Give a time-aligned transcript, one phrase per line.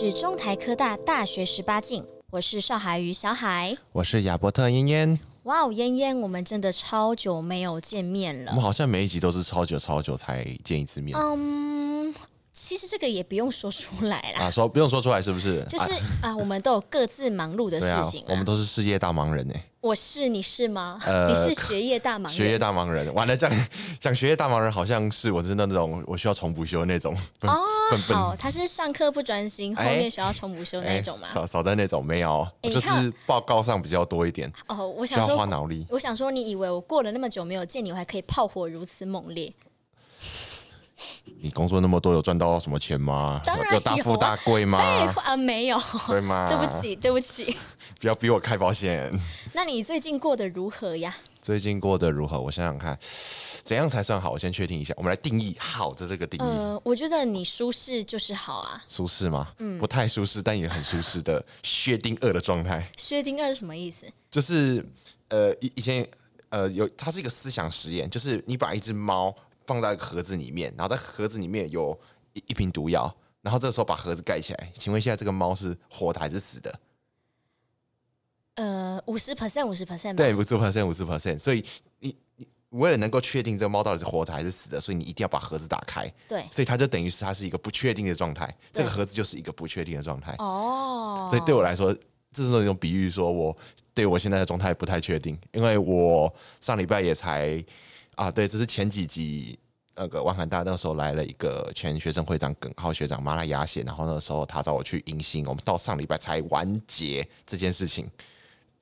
[0.00, 5.18] 是中台科大大学十八禁，我是邵海与小海，我是亚伯特嫣嫣。
[5.42, 8.52] 哇哦，嫣嫣，我们真的超久没有见面了。
[8.52, 11.18] 我们好像每一集都是超久超久才见一次面。
[11.18, 12.14] 嗯，
[12.60, 14.46] 其实这个也不用说出来啦。
[14.46, 15.64] 啊，说不用说出来是不是？
[15.68, 18.30] 就是啊，啊，我们都有各自忙碌的事情，啊啊。
[18.30, 19.54] 我们都是事业大忙人呢。
[19.80, 21.00] 我是，你是吗？
[21.06, 23.14] 呃、你是学业大忙人，学业大忙人。
[23.14, 23.50] 完了，讲
[24.00, 27.16] 讲学业大忙人，好像是我真的那种我需要重补修的那种。
[27.42, 27.62] 哦，
[28.08, 31.28] 好，他是上课不专心，后面需要重补修那种吗？
[31.28, 32.88] 少少在那种没有，就是
[33.24, 34.52] 报告上比较多一点。
[34.66, 35.86] 哦，我想说花脑力。
[35.90, 39.52] 我想说，你以为我过了那么久没有见你，我还可以炮火如此猛烈？
[41.40, 43.40] 你工作那么多，有赚到什么钱吗？
[43.44, 44.78] 当然有，有大富大贵吗？
[44.78, 46.48] 废话，没有，对吗？
[46.52, 47.56] 对不起，对不起。
[48.00, 49.12] 不要逼我开保险。
[49.54, 51.16] 那你最近过得如何呀？
[51.42, 52.40] 最近过得如何？
[52.40, 52.96] 我想想看，
[53.64, 54.30] 怎样才算好？
[54.30, 54.94] 我先确定一下。
[54.96, 56.48] 我们来定义“好”的这个定义。
[56.48, 58.84] 呃，我觉得你舒适就是好啊。
[58.88, 59.48] 舒适吗？
[59.58, 62.88] 嗯，不太舒适，但也很舒适的 薛定谔的状态。
[62.96, 64.06] 薛定谔是什么意思？
[64.30, 64.84] 就是
[65.28, 66.06] 呃，以以前
[66.50, 69.34] 呃有，它是一个思想实验，就是你把一只猫
[69.68, 71.96] 放在盒子里面，然后在盒子里面有
[72.32, 76.80] 一一瓶毒药，然后这个时候把盒子盖起来，请问现在，这个猫是活的还是死的？
[78.54, 81.38] 呃，五十 percent，五十 percent，对，五十 percent，五十 percent。
[81.38, 81.62] 所以
[82.00, 86.10] 你你为了能够确定这个猫到底是活的还是死的，所以你一定要把盒子打开。
[86.26, 90.34] 对，所以它就等于是它是一个不确定的状态，这个盒子就是一个不确定的状态。
[90.38, 91.94] 哦，所以对我来说，
[92.32, 93.56] 这是一种比喻，说我
[93.94, 97.64] 对我现在的状态不太确定，因为我上礼拜也才
[98.16, 99.56] 啊，对，这是前几集
[99.98, 108.08] 那个万涵大那时候来了一个前学生会长耿浩学长马拉雅写，然后那时候他找我去迎新，我们到上礼拜才完结这件事情。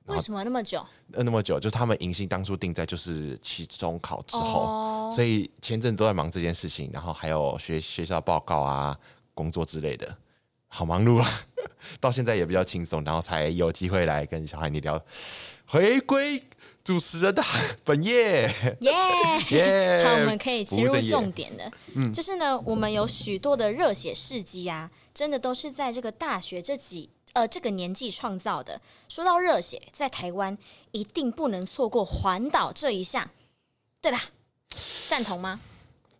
[0.05, 0.85] 为什么那么久？
[1.13, 5.13] 呃，那么久，就是他们迎新当初定在就是期中考之后，oh.
[5.13, 8.97] 所以前阵都在忙这件事情，然后还有学学校报告啊、
[9.33, 10.15] 工作之类的，
[10.67, 11.41] 好忙碌啊。
[11.99, 15.01] 到现在也比较轻松，然后才有机会来跟小海你聊，
[15.65, 16.41] 回归
[16.87, 17.43] 主持人的
[17.83, 18.49] 本业，
[18.79, 18.93] 耶
[19.51, 20.03] 耶。
[20.07, 27.09] 好，我们可以切入重点的，嗯，就是呢，我们有许多的热血事迹啊，真的都是在这个大学这几。
[27.33, 28.79] 呃，这个年纪创造的。
[29.09, 30.57] 说到热血，在台湾
[30.91, 33.29] 一定不能错过环岛这一项，
[34.01, 34.19] 对吧？
[35.09, 35.59] 赞同吗？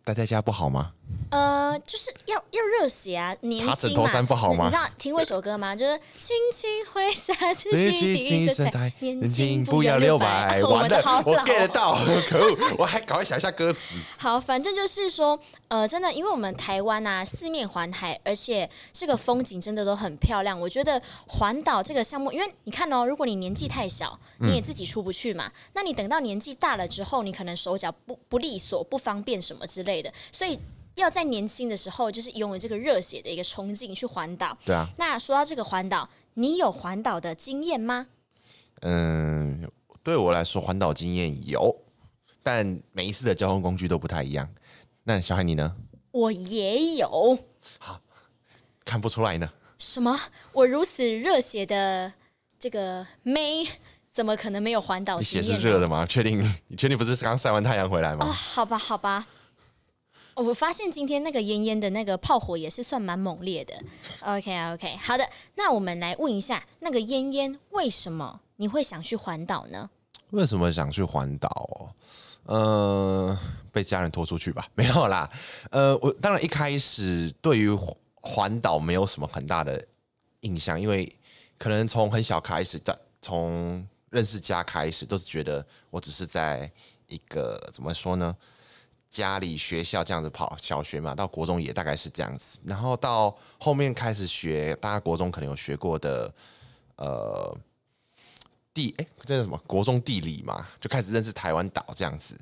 [0.04, 0.92] 待在家不好吗？
[1.30, 3.72] 呃，就是要要热血啊，年轻嘛。
[3.74, 4.64] 爬枕头山不好吗？
[4.64, 5.74] 你知道听过一首歌吗？
[5.76, 10.62] 就是轻轻挥洒自己第一色彩，年轻不要留白。
[10.62, 11.98] 完了，我 get 得到，
[12.28, 12.74] 可恶！
[12.78, 13.98] 我还赶快想一下歌词。
[14.16, 20.58] 好，反正就是说，呃，真的，因为我们台湾啊，四面环海，而且这个风景真的都很漂亮。
[20.58, 25.46] 我觉得环岛这个项目，因为你看哦，如果你年纪太小，你也自己出不去嘛。
[25.46, 30.58] 嗯、那你等到年纪大了之后，你可能手脚不不利索、不方便什么之类的，所以。
[31.00, 34.56] 要在年轻的时候，就是拥有这个热血的一个冲劲去环岛。
[34.64, 34.86] 对啊。
[34.96, 38.06] 那说到这个环岛，你有环岛的经验吗？
[38.82, 39.68] 嗯，
[40.02, 41.74] 对我来说，环岛经验有，
[42.42, 44.48] 但每一次的交通工具都不太一样。
[45.04, 45.76] 那小海你呢？
[46.10, 47.38] 我也有。
[47.78, 48.00] 好，
[48.84, 49.50] 看不出来呢。
[49.78, 50.18] 什么？
[50.52, 52.12] 我如此热血的
[52.58, 53.66] 这个妹，
[54.12, 55.18] 怎么可能没有环岛？
[55.18, 56.04] 你血是热的吗？
[56.06, 56.40] 确定？
[56.68, 58.26] 你确定不是刚晒完太阳回来吗？
[58.26, 59.26] 哦，好吧，好吧。
[60.38, 63.74] 我发现今天那个嫣嫣的那个炮火也是算蛮猛烈的。
[64.20, 69.90] OK OK，好的，那我们来问一下，那个嫣嫣为什么你会想去环岛呢？
[70.30, 71.92] 为什么想去环岛？
[72.44, 73.36] 呃，
[73.72, 75.28] 被家人拖出去吧， 没有啦。
[75.70, 77.68] 呃，我当然一开始对于
[78.14, 79.84] 环岛没有什么很大的
[80.40, 81.10] 印象，因为
[81.58, 82.80] 可能从很小开始，
[83.20, 86.70] 从认识家开始，都是觉得我只是在
[87.08, 88.34] 一个怎么说呢？
[89.10, 96.32] 家里、学校这样子跑，小学嘛，到国中也大概是这样子，然后到后面开始学，大家国中可能有学过的，
[96.96, 97.56] 呃，
[98.74, 99.58] 地，哎，这是什么？
[99.66, 102.36] 国中地理嘛，就开始认识台湾岛这样子，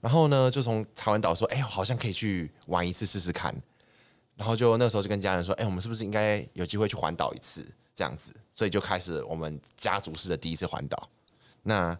[0.00, 3.54] 然后呢，就从台湾岛说，哎，好像可以去玩一次试试看，
[4.34, 7.64] 然后就那时候就跟家人说，哎，我们是不是应该有机会去环岛一次
[7.94, 8.32] 这样子？
[8.52, 11.08] 所以就开始我们家族式的第一次环岛，
[11.62, 11.96] 那。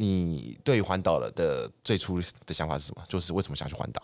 [0.00, 3.02] 你对环岛了的最初的想法是什么？
[3.08, 4.00] 就是为什么想去环岛？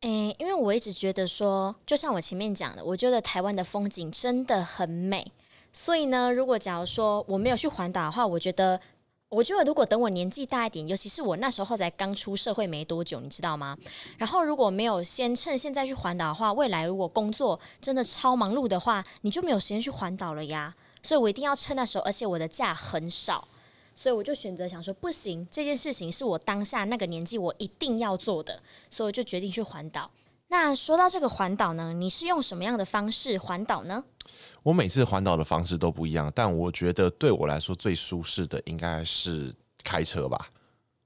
[0.00, 5.30] 诶，因为我一直觉得说，就像我前面讲的，我觉得台湾的风景真的很美。
[5.70, 8.80] 所以呢，如果假如说我没有去环岛的话，我觉得，
[9.28, 13.76] 我觉得如果等我年纪大一点，尤其是我那时候才刚出社会没多久，你知道吗？
[14.16, 20.74] 然后如果没有先趁现在去环岛的话，未来如果工作真的超忙碌的话，你就没有时间去环岛了呀。
[21.02, 23.46] 所以我一定要趁那时候，而且我的假很少。
[23.94, 28.60] 所以我就选择想说，不行，这件事情是我当下那个年纪我一定要做的，
[28.90, 30.10] 所以我就决定去环岛。
[30.48, 34.04] 那说到这个环岛呢，你是用什么样的方式环岛呢？
[34.62, 39.52] 我每次环岛的方式都不一样，但我觉得对我来说最舒适的应该是
[39.82, 40.48] 开车吧。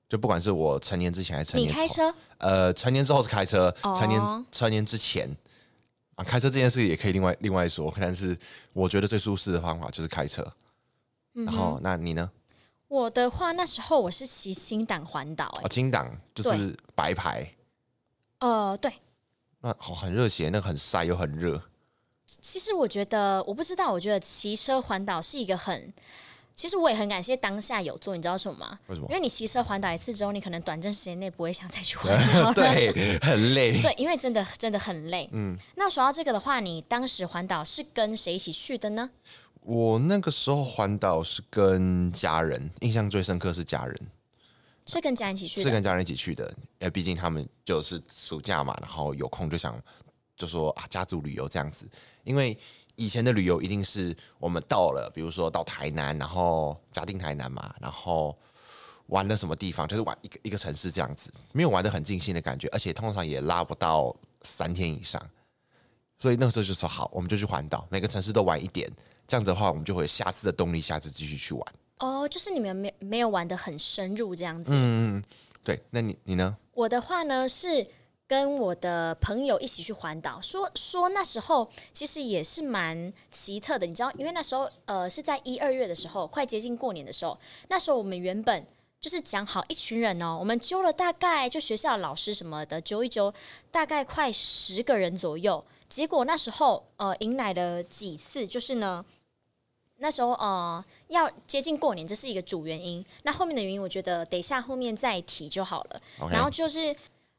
[0.08, 2.14] 就不管是我成年之前还是成年你开车？
[2.38, 5.29] 呃，成年之后是开车，哦、成年成年之前
[6.17, 7.93] 啊，开车这件事也可以另外另外说。
[8.00, 8.37] 但是
[8.73, 10.46] 我觉得最舒适的方法就是开车。
[11.35, 12.31] 嗯、然后，那你呢？
[12.88, 17.46] 我的话，那时候我是骑青档环岛，哎，轻档就是白牌。
[18.40, 18.90] 呃，对。
[19.61, 21.61] 那好，很热血，那个很晒又很热。
[22.25, 25.93] 其实我觉得，我不知道，我觉得骑车环岛是一个很……
[26.55, 28.79] 其实我也很感谢当下有做，你知道什么吗？
[28.88, 29.06] 为什么？
[29.11, 32.52] 因为你骑车环岛一次之后，你可能短暂时间内不会想再去环岛。
[32.55, 33.79] 对，很累。
[33.82, 35.29] 对，因为真的真的很累。
[35.32, 35.56] 嗯。
[35.76, 39.08] 那说到这个的话，你当时环岛是跟谁一起去的呢？
[39.69, 43.94] 我那个时候环岛是跟家人，印象最深刻是家人，
[44.87, 46.49] 是跟家人一起去的，是跟家人一起去的，
[46.79, 49.79] 因为毕竟他们就是暑假嘛，然后有空就想
[50.38, 51.87] 就说啊，家族旅游这样子。
[52.25, 52.56] 因为
[52.97, 58.35] 以前的旅游一定是我们到了，比如说到台南，然后假定台南嘛，然后
[59.09, 65.23] 玩了什么地方，就是玩一个一个城市这样子，没有玩的很尽兴的感觉，而且通常也拉不到三天以上。
[66.19, 68.91] 所以那个时候就说好，我们就去环岛，每个城市都玩一点。
[69.29, 71.75] 这样子的话，我们就会有下次的动力，下次继续去玩。
[71.99, 74.71] 哦，就是你们没没有玩的很深入这样子。
[74.73, 75.23] 嗯，
[75.63, 75.79] 对。
[75.91, 76.57] 那你你呢？
[76.73, 77.87] 我的话呢是
[78.27, 87.39] 跟我的朋友一起去环岛，说说那时候其实也是蛮奇特的，你知道，因为那时候呃是在一二月的时候，快接近过年的时候，
[87.69, 88.67] 那时候我们原本
[88.99, 93.35] 就是讲好一群人哦，我们揪了大概就学校老师什么的揪一揪，
[93.71, 95.63] 大概快十个人左右。
[95.91, 99.05] 结果那时候呃迎来了几次，就是呢。
[99.99, 103.05] 那时候呃要接近过年，这是一个主原因。
[103.25, 106.00] 那后面的原因，我觉得等一下后面再提就好了。
[106.21, 106.31] Okay.
[106.31, 106.95] 然后就是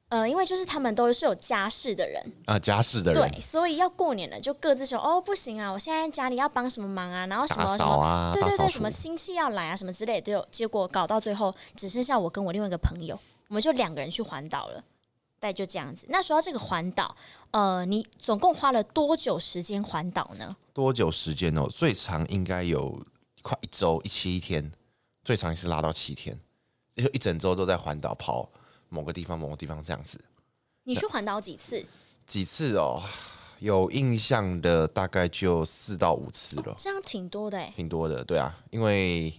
[0.09, 10.47] 呃，因为就是他们都是有家室的人啊，家室的人，对，所以要过年了，就各自说哦，不行啊，我现在家里要帮什么忙啊，然后什么什么，啊、对对对，什么亲戚要来啊，什么之类的都有。
[10.51, 13.17] 结果搞到最后，只剩下我跟我另外一个朋友，
[13.49, 14.83] 我们就两个人去环岛了。
[15.39, 16.05] 大概就这样子。
[16.09, 17.15] 那说到这个环岛，
[17.51, 20.55] 呃，你总共花了多久时间环岛呢？
[20.73, 21.65] 多久时间哦？
[21.67, 23.01] 最长应该有
[23.41, 24.71] 快一周，一七天，
[25.23, 26.37] 最长是拉到七天，
[26.95, 28.49] 就一整周都在环岛跑
[28.89, 30.19] 某个地方，某个地方这样子。
[30.83, 31.85] 你去环岛几次？
[32.25, 33.01] 几次哦？
[33.59, 36.75] 有印象的大概就四到五次了。
[36.77, 39.33] 这样挺多的哎，挺多的，对啊，因为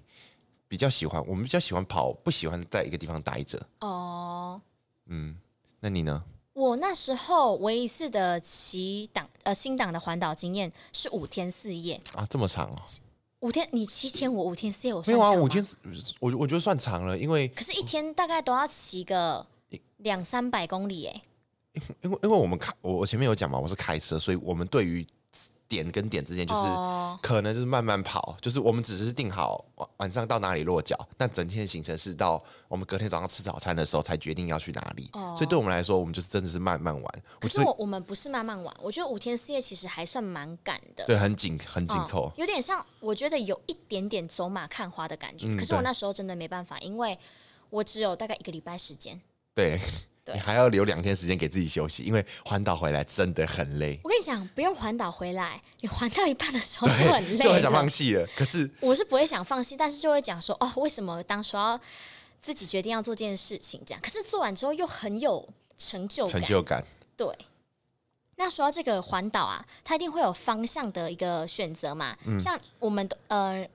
[0.69, 3.61] 比较喜欢，我们比较喜欢跑，不喜欢在一个地方待着。
[3.81, 4.61] 哦，
[5.06, 5.37] 嗯。
[5.81, 6.23] 那你呢？
[6.53, 12.82] 我那时候唯一一次的骑档呃新档的环岛经验是五天四夜啊，这么长哦！
[13.41, 15.65] 五天你七天，我五天四夜，我没有啊，五天
[16.19, 19.47] 我我觉得算长了，因为可是一天大概都要骑个
[19.99, 21.23] 两三百公里哎，
[22.03, 25.06] 因为因为我们开我我前面有讲嘛，我是开车，所以我们对于。
[25.70, 26.61] 点跟点之间就是
[27.22, 28.40] 可能就是慢慢跑，oh.
[28.40, 35.08] 就是我们只是定好晚晚上到哪里落脚，但整天的行程是到我们隔天早上吃早餐的时候才决定要去哪里。
[35.12, 35.36] Oh.
[35.36, 37.22] 所以对我们来说，我们就是真的是慢慢玩。
[37.39, 41.05] 可是我我们不是慢慢玩，我觉得五天四夜其实还算蛮赶的。
[41.06, 42.32] 对，很紧很紧凑，oh.
[42.39, 45.46] 有点像我觉得有一点点走马看花的感觉。
[45.46, 47.17] 嗯、可是我那时候真的没办法，因为
[47.70, 49.20] 我只有大概一个礼拜时间。
[49.55, 49.79] 对。
[50.34, 53.99] 你还要留两天时间给自己休息，因为环岛回来真的很累。
[54.05, 58.27] 我跟你讲，不用环岛回来，你环到一半的时候就很累，就很想放弃了。
[58.37, 61.79] 可是我是不会想放弃，但是就会讲说，哦，为什么当初要
[62.41, 63.82] 自己决定要做这件事情？
[63.84, 66.32] 这样，可是做完之后又很有成就感。
[66.32, 66.84] 成就感。
[67.17, 67.27] 对。
[68.37, 72.17] 那说到这个环岛啊，它一定会有方向的一个选择嘛？
[72.27, 73.69] 嗯、像我们的呃。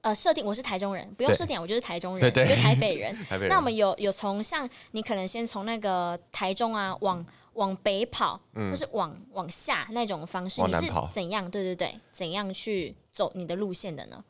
[0.00, 3.12] 呃，设定我是台中人，不用设定，我就是台中人，就台北 人。
[3.24, 3.48] 台北人。
[3.48, 11.50] 那我们有有从像你可能先从那个台中啊，往往北跑，嗯、或是往往下那种方式，你是怎样？
[11.50, 14.24] 对对对，怎样去走你的路线的呢？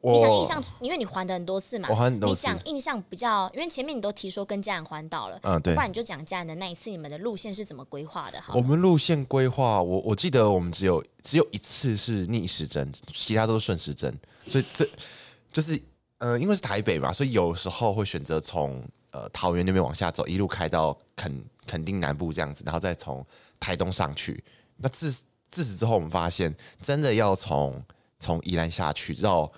[0.00, 8.40] 我你想印象，因为你还的很多次嘛，你想印象比较，因为前面你都提说跟家人环岛了，嗯，对，不然你就讲家人的那一次，你们的路线是怎么规划的？
[8.40, 14.12] 哈，我们路线规划，我我记得我们只有只有一次是逆时针，其他都是顺时针，
[14.42, 14.84] 所以这
[15.52, 15.80] 就是
[16.18, 23.24] 呃，因为是台北嘛，所以有时候会选择从呃桃园那边往下走，一路开到垦垦丁南部这样子，然后再从
[23.60, 24.42] 台东上去。
[24.78, 25.12] 那自
[25.48, 27.80] 自此之后，我们发现真的要从
[28.18, 29.50] 从宜兰下去绕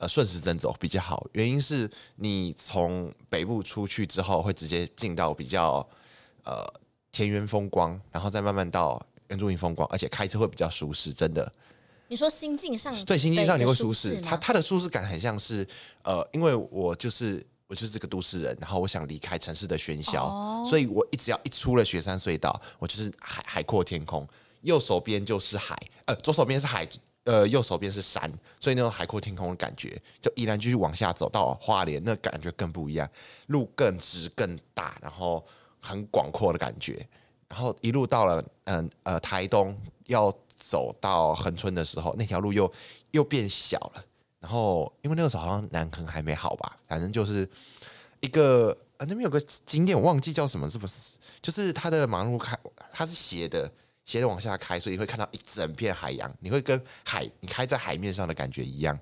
[0.00, 1.24] 呃顺时针走比较好。
[1.32, 5.86] 原因是你从北部出去之后，会直接进到比较
[6.42, 6.66] 呃
[7.12, 11.52] 田园风光，然后再慢慢到原住民风光，而且开车会比较舒适，真的。
[12.08, 15.64] 你说心境上，对心境上你会舒适，它它的舒适感很像是
[16.02, 24.26] 呃，因为我就是我就是这个都市人，然后我想离开城市的喧嚣，哦、所以我一直要一出了雪山隧道，我就是海海阔天空，
[24.62, 26.84] 右手边就是海，呃，左手边是海，
[27.30, 33.08] 呃，右手边是山，所以那种海阔天空的感觉，就依然继续往下走到花莲，那感觉更不一样，
[33.46, 35.44] 路更直更大，然后
[35.80, 37.06] 很广阔的感觉，
[37.48, 40.34] 然后一路到了嗯呃，台东要。
[40.62, 42.70] 走到恒春的时候，那条路又
[43.12, 44.04] 又变小了。
[44.40, 47.48] 然后，因为那个时候好像南横还没好吧，反正就是
[48.20, 51.12] 一个啊，那边有个景点，我忘记叫什么，是不是？
[51.40, 52.54] 就是它的马路开，
[52.92, 53.72] 它是斜的，
[54.10, 58.98] 斜着往下开，所以你会看到一整片海洋，你会跟海，你开在海面上的感觉一样。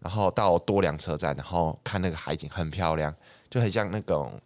[0.00, 3.14] 然后到多良车站，然后看那个海景很漂亮，
[3.50, 4.40] 就很像那种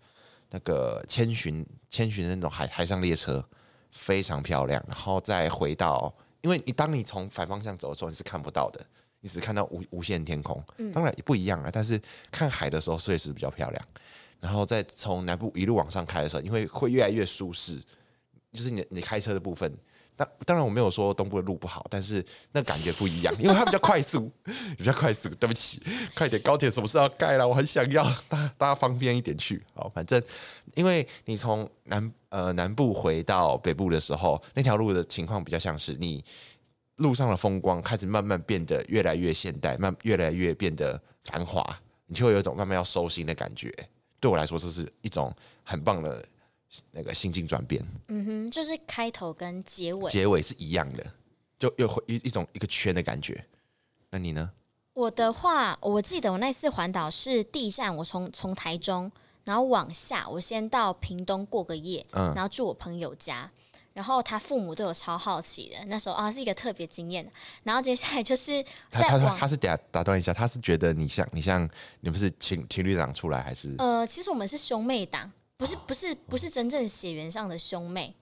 [0.48, 3.44] 那个千寻千寻那种海海上列车，
[3.92, 4.82] 非常漂亮。
[4.88, 6.12] 然后再回到。
[6.40, 8.84] 因为你当你从反方向走的时候，你是看不到的，
[9.20, 10.60] 你只看到无无限天空。
[10.92, 12.00] 当然也不一样啊，但是
[12.32, 13.88] 看海的时候，确实比较漂亮。
[14.40, 17.80] 然后再从南部一路往上开的时候，因为会越来越舒适，
[18.52, 19.72] 就是你你开车的部分。
[20.20, 22.22] 当当然我没有说东部的路不好，但是
[22.52, 24.30] 那感觉不一样，因为它比较快速，
[24.76, 25.30] 比较快速。
[25.36, 25.82] 对不起，
[26.14, 27.48] 快点，高铁什么时候要盖了？
[27.48, 29.64] 我很想要，大家大家方便一点去。
[29.72, 30.22] 好，反正
[30.74, 36.22] 因为你从南呃南部回到北部的时候，那条路的情况比较像是你
[36.96, 41.64] 路上的风光开始慢慢变得越来越现代，慢越来越变得繁华，
[42.08, 43.72] 你就会有一种慢慢要收心的感觉。
[44.20, 46.22] 对我来说，这是一种很棒的。
[46.92, 51.04] 那个心境转变，嗯哼，就是开头跟结尾，结尾是一样的，
[51.58, 53.44] 就又会一一种一个圈的感觉。
[54.10, 54.50] 那你呢？
[54.92, 59.10] 我的话，我记得我那次环岛是第一站，我从从台中，
[59.44, 63.50] 然后往下，我先到屏东过个夜，嗯，然后住我朋友家，
[63.92, 67.28] 然后他父母对我超好奇的，那时候啊是一个特别惊艳。
[67.62, 71.68] 然后接下来就是他他他是打打断一下，他是觉得你像你像
[72.00, 73.74] 你不是情情侣档出来还是？
[73.78, 75.30] 呃，其实我们是兄妹档。
[75.60, 78.14] 不是不是不是真正血缘上的兄妹，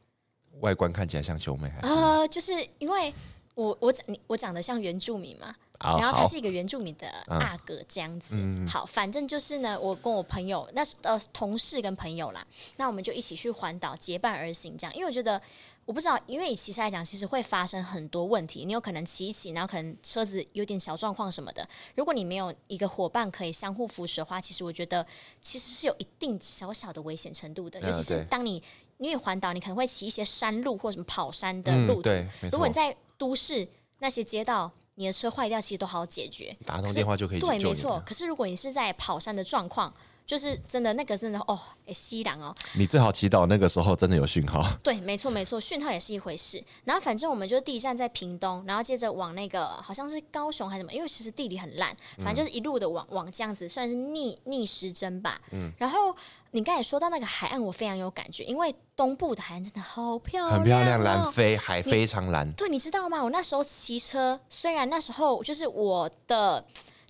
[0.59, 1.95] 外观看起来像兄妹还是？
[1.95, 3.15] 呃，就是因为
[3.55, 8.35] 我我长我长得像原住民嘛，哦、然后他是一个原住民的阿哥这样子。
[8.37, 12.45] 嗯、好，反正就是呢，我跟我朋友那是呃同事跟朋友啦，
[12.77, 15.41] 那我们就一起去环岛结伴而行这样，因为我觉得。
[15.89, 18.67] 我不知道，因为以骑车来讲，其实会发生很多问题。
[18.67, 21.67] 你有可能骑一骑，然后可能车子有点小状况什么的。
[21.95, 25.05] 如果你没有一个伙伴可以相互扶持的话，其实我觉得
[25.41, 27.81] 其实是有一定小小的危险程度的。
[27.81, 28.63] 尤其是当你
[28.99, 32.03] 因为环岛，你可能会骑一些山路或什么跑山的路。
[32.03, 33.67] 对，如果你在都市
[34.01, 37.41] 那些街道，你的车坏掉，其实都好解决，打通电话就可以。
[37.41, 37.99] 对，没错。
[38.05, 39.91] 可是如果你是在跑山的状况，
[40.29, 42.55] 就是真的那个真的哦，哎，西凉哦。
[42.75, 44.63] 你最好祈祷那个时候真的有讯号。
[44.83, 46.63] 对，没错没错，讯号也是一回事。
[46.85, 55.41] 然后反正我们就第一站在屏东，然后接着往那个好像是高雄还是什么，因为其实地理很烂，反正就是一路的往往这样子，算是逆逆时针吧。
[55.53, 55.73] 嗯。
[55.79, 56.15] 然后
[56.51, 62.53] 你刚才说到那个海岸，我非常有感觉，因为东部的海岸真的好漂亮，哦，很漂亮，蓝非海非常蓝。
[62.53, 63.25] 对，你知道吗？
[63.25, 66.63] 我那时候骑车，虽然那时候就是我的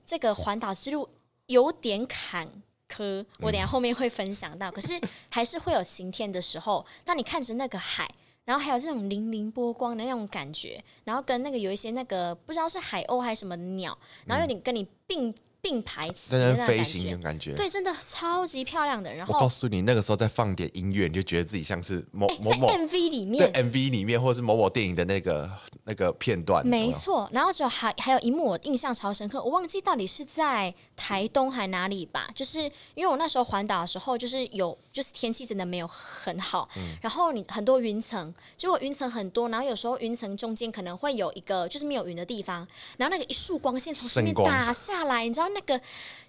[0.06, 1.08] 这个环岛之路
[1.46, 2.48] 有点坎。
[2.88, 4.98] 科，我等下后面会分享到，可是
[5.30, 6.84] 还是会有晴天的时候。
[7.04, 8.08] 当你看着那个海，
[8.44, 15.34] 然后还有这种粼粼波光的那种感觉，然后跟那个有一些那个不知道是海鸥还是什么鸟，然后有点跟你并。
[15.60, 19.12] 并排骑的那飞行的感觉，对，真的超级漂亮的。
[19.12, 25.50] 然后我告诉你，那个时候再放点音乐，你就觉得自己像是某、欸、某某 MV 里面，对 MV 里面，或者是某某电影的那个
[25.84, 26.64] 那个片段。
[26.64, 32.28] 没错，然后就还还有一幕我印象超深刻，我忘记到底是在台东还哪里吧。
[32.34, 32.62] 就是
[32.94, 45.48] 因为我那时候环岛的时候，就是有就是天气真的没有很好，嗯、然后你很多云层，结果云层很多，然后有时候云层中间可能会有一个就是没有云的地方，然后那个一束光线从上面打下来，你知道。
[45.48, 45.80] 那个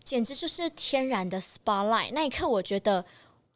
[0.03, 3.03] 简直就是天然的 spotlight，那一刻我觉得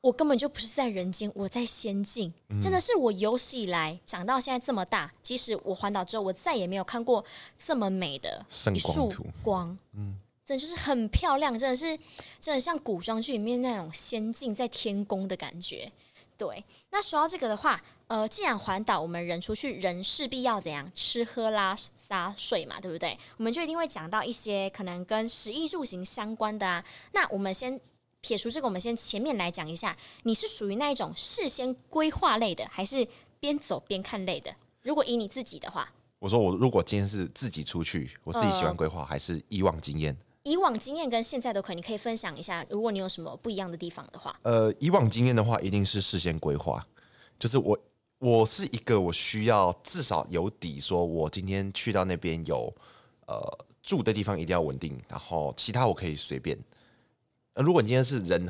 [0.02, 7.24] 我根本就不是在人间，我在仙境，嗯、真的是我有史以来长到现在这么大，即使我环岛之后，我再也没有看过
[7.58, 9.12] 这么美的一束
[9.42, 10.16] 光，嗯，
[10.46, 11.98] 真的就是很漂亮，真的是
[12.40, 15.92] 真的像古装剧里面那种仙境在天宫的感觉。
[16.38, 23.18] 对，那说到这个的话，呃，既然环岛，我们人出去，人势必要怎样吃喝拉撒睡嘛，对不对？
[23.38, 26.84] 我们就一定会讲到一些可能跟食衣住行相关的啊。
[27.14, 27.80] 那我们先
[28.22, 33.08] 撇除这个，我们先前面来讲一下，你是属于那一种事先规划类的，还是
[33.40, 34.54] 边走边看类的？
[34.82, 40.18] 如果以你自己的话，我说我如果今天是自己出去，我自己喜欢规划，呃、还是以往经验？
[40.44, 42.66] 以往经验跟现在都可以，你可以分享一下。
[42.70, 46.86] 如果你有什么不一样的地方的话，呃，以往经验的话，一定是事先规划。
[47.40, 47.78] 就是我，
[48.20, 52.74] 我是一个我需要至少有底，说我今天去到那边有
[53.26, 53.42] 呃
[53.82, 56.58] 住的地方一定要稳定，然后其他我可以随便。
[57.54, 58.46] 呃，如果你今天是人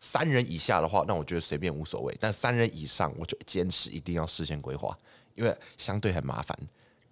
[0.00, 2.14] 三人以下的话，那我觉得随便无所谓。
[2.20, 4.94] 但三人以上，我就坚持一定要事先规划，
[5.34, 6.58] 因为相对很麻烦。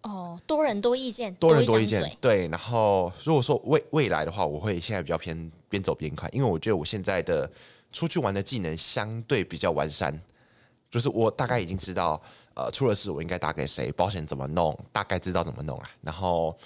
[0.03, 2.49] 哦，多人多意见，多人多意见，对。
[2.49, 7.51] 然后如果说未未来的话，我会现在比较偏边走边看，因为我觉得我现在的
[7.93, 10.19] 出去玩的技能相对比较完善，
[10.91, 12.21] 就是我大概已经知道，
[12.55, 15.91] 呃，出了事我应该打给谁，保险怎么弄，大概知道怎么弄啊。
[16.01, 16.57] 然后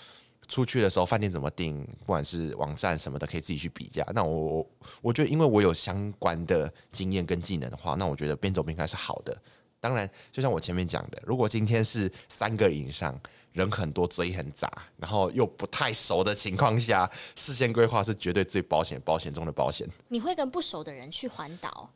[0.47, 4.07] 出去的时候饭店怎么订，不管是网站什么的，可以自己去比价。
[4.15, 4.65] 那我
[5.03, 9.37] 我觉得，因为我有相关的经验跟技能的话，那我觉得边走边看是好的。
[9.85, 13.15] 当然，就像我前面讲的，如果今天是三个以上，
[13.53, 19.87] 人很多，嘴很杂，然后又不太熟的情况下，事先规划是绝对最保险，保险中的保险。
[20.09, 21.91] 你会跟不熟的人去环岛？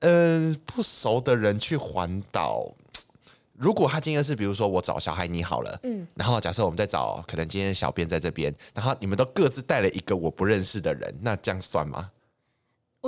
[0.00, 2.74] 呃，不熟的人去环岛，
[3.52, 12.10] 如果他今天是比如说我找小孩你好了，嗯，然后假设我们在找，可能今天小编在这边，然后你们都各自带了一个我不认识的人，那这样算吗？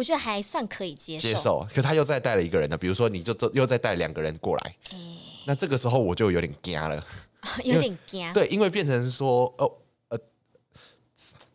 [0.01, 1.67] 我觉得还算可以接受，接受。
[1.75, 2.77] 可他又再带了一个人呢？
[2.79, 4.97] 比如说，你就又再带两个人过来，欸、
[5.45, 7.05] 那这个时候我就有点惊了，
[7.65, 8.33] 有点惊。
[8.33, 9.71] 对，因为变成说，哦，
[10.09, 10.19] 呃，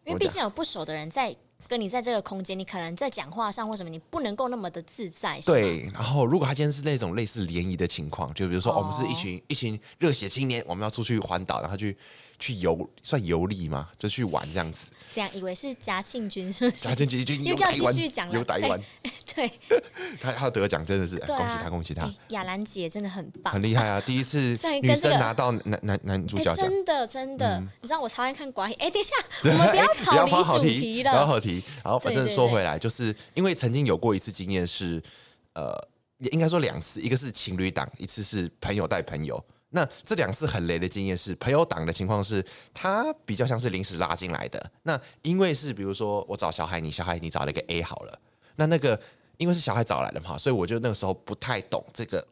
[0.06, 1.36] 因为毕竟有不熟的人在
[1.68, 5.40] 跟你在这个空间，你可能在讲话上或什么，你不能够那么的自在。
[5.42, 5.90] 对。
[5.92, 11.98] 然后，如果他今天是那种类似联谊的情况，就比如说，哦、我们是一群一群热血青年，我们要出去环岛，然后去
[12.38, 13.90] 去游，算游历嘛？
[13.98, 14.92] 就去玩这样子。
[15.16, 16.84] 这样以为是嘉庆君是不是？
[16.84, 18.78] 嘉庆君君又要继续讲了，又台湾，
[19.34, 19.50] 对，
[20.20, 22.14] 他他得奖真的是恭喜他，恭喜他！
[22.30, 24.02] 亚兰姐真的很棒，很厉害啊！
[24.06, 28.74] 第一次女生拿到男男男主角奖，真的真的，你知道我超爱看寡戏。
[28.74, 29.88] 哎，等一下，我们不要
[30.44, 31.64] 跑离主题了，不要跑题。
[31.82, 35.02] 然后反正说回来，就是因为曾经有过一次经验是，
[35.54, 35.74] 呃，
[36.34, 39.42] 应该说两次，一个是情侣档，一次是朋友带朋友。
[39.76, 44.72] 那这两次很雷的经验是，朋友党的情况是，他比较像是临时拉进来的。
[44.84, 48.20] 那因为是比如说我找小海，你小海你找了一个 A 好了，
[48.56, 48.98] 那那个
[49.36, 52.26] 因为是小海找来的嘛，所以我就那个时候不太懂这个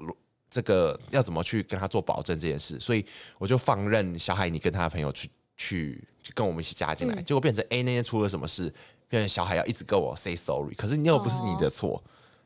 [0.49, 3.06] 这个要怎么去跟他做保证这件事，所以
[3.38, 6.01] 我就放任小海你跟他的朋友去去
[6.34, 8.73] 跟我们一起加进来，嗯、结果变成 A 那天出了什么事，
[9.10, 11.97] 变成小海要一直跟我 say sorry，可是你又不是你的错。
[11.97, 12.03] 哦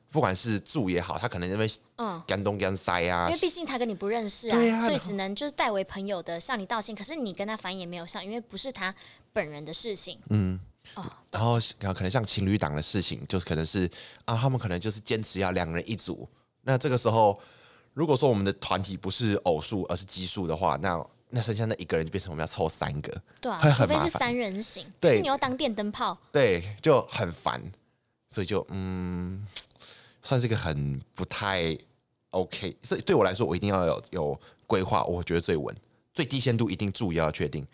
[0.10, 6.96] 不管是住也好，他可能因为嗯干东干塞啊，因为毕竟他跟你不认识啊，啊所以只能就是代为朋友的向你道歉。
[6.96, 8.94] 可是你跟他反应也没有效，因为不是他
[9.34, 10.18] 本人的事情。
[10.30, 10.60] 嗯，
[10.96, 13.90] 哦，然后然后可能像情侣档的事情，就是可能是
[14.26, 16.28] 啊，他们可能就是坚持要两人一组。
[16.64, 17.40] 那这个时候，
[17.94, 27.62] 如果说我们的团体不是偶数而是奇数的话，那那剩下那一个人就变成我们要凑三个，对啊，除非是三人行，对，是你要当电灯泡，对，就很烦，
[28.30, 29.46] 所以就嗯。
[30.28, 31.74] 算是一个很不太
[32.32, 35.74] OK，所以对我来说，我一定要有有规划，我觉得最稳，
[36.14, 37.66] 最低限度一定注意要确定，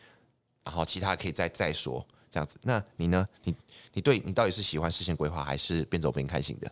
[0.63, 2.59] 然后其他可以再再说这样子。
[2.61, 3.27] 那你呢？
[3.45, 3.55] 你
[3.93, 6.71] 你对你到底是喜欢事先规划，还是边走边开心的？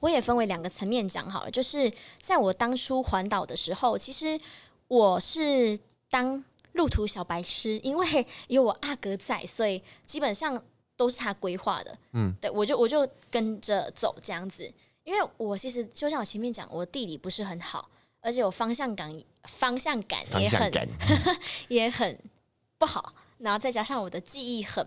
[0.00, 4.40] 我也分为两个层面讲好了，就是在我当初环岛的时候，其实
[4.88, 10.58] 我是当路途小白痴，因为有我阿哥在，所以基本上
[10.96, 11.98] 都是他规划的。
[12.12, 14.72] 嗯，对，我就我就跟着走这样子。
[15.04, 17.88] 因为我其实就像我前面讲，我地理不是很好，
[18.20, 19.12] 而且我方向感
[19.44, 20.88] 方向感也很感
[21.68, 22.18] 也很
[22.78, 24.86] 不好，然后再加上我的记忆很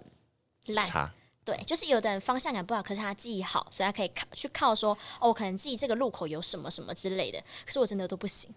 [0.67, 1.11] 烂，
[1.43, 8.53] 对，就是有的人方向感不好，可是他记忆好，所以他可以靠去靠说哦，我可能记这个路口有什么什么之类的，可是我真的都不行。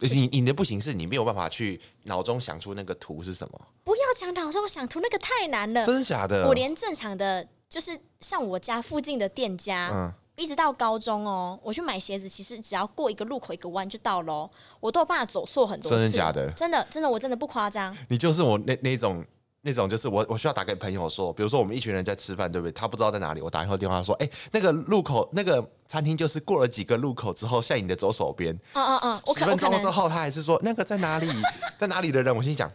[0.00, 3.68] 你你的不行是你没有办法去脑中想出那个图是什么？
[3.84, 6.48] 不要讲脑中想图，那个太难了，真的假的？
[6.48, 10.12] 我连正常的就是像我家附近的店家，嗯。
[10.36, 14.50] 一直到高中哦，我去买鞋子，其实只要过一个路口一个弯就到喽。
[14.80, 15.96] 我都有办法走错很多次。
[15.96, 16.50] 真的假的？
[16.52, 17.94] 真的真的，我真的不夸张。
[18.08, 19.22] 你就是我那那种
[19.60, 22.72] 那种，就是我我需要打给朋友说，比如说我们一群人在吃饭，对不对？
[22.72, 28.54] 他不知道在哪里，我打电话说，哎，那个路口那个餐厅就是过了几个路口之后，在你的左手边。
[28.72, 29.34] 嗯嗯嗯。
[29.36, 31.28] 十分钟之后，他还是说那个在哪里，
[31.78, 32.34] 在哪里的人？
[32.34, 32.72] 我心想，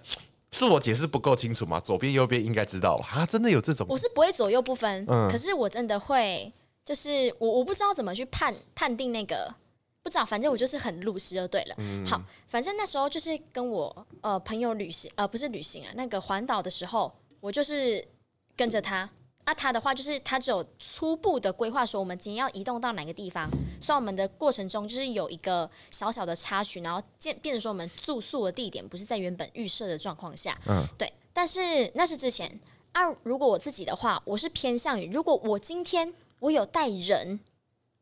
[0.51, 1.79] 是我解释不够清楚吗？
[1.79, 3.87] 左边右边应该知道啊，真的有这种？
[3.89, 6.53] 我是不会左右不分，嗯，可是我真的会。
[6.87, 9.53] 就是我我不知道怎么去判判定那个，
[10.01, 11.75] 不知道，反正我就是很路痴就对了。
[11.79, 18.07] 嗯、好，反正那时候就是跟我呃朋友旅行，呃不是旅行啊，那个环岛的时候，我就是
[18.55, 19.09] 跟着他。
[19.43, 23.49] 啊，他的话就是他只有初步的规划，说我们今天要移动到哪个地方。
[23.81, 30.57] 所以我们的过程中就是有一个小小的插曲，然后变变成说我们住宿的地点不是在原本预设的状况下。
[30.67, 31.11] 嗯，对。
[31.31, 32.59] 但是那是之前
[32.91, 37.39] 啊，如果我自己的话，我是偏向于如果我今天我有带人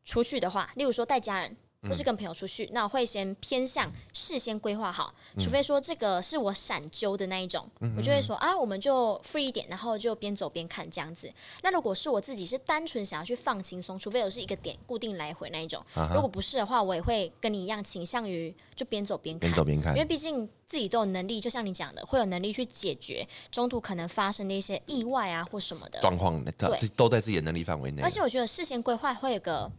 [0.04, 1.56] 出去的话，例如说带家人。
[1.82, 11.30] 不是跟朋友出去，那我会先偏向事先规划好，除非说这个是我闪揪的那一种，嗯、我就会说啊，我们就 free 一点，然后就边走边看这样子。
[11.62, 28.02] 那如果是我自己是单纯想要去放轻松，除非我是一个点固定来回那一种，啊、如果不是的话，我也会跟你一样倾向于就边走边看，边走边看，因为毕竟自己都有能力，就像你讲的，会有能力去解决中途可能发生的一些意外啊或什么的状况，对，都在自己的能力范围内。
[28.02, 29.70] 而且我觉得事先规划会有个。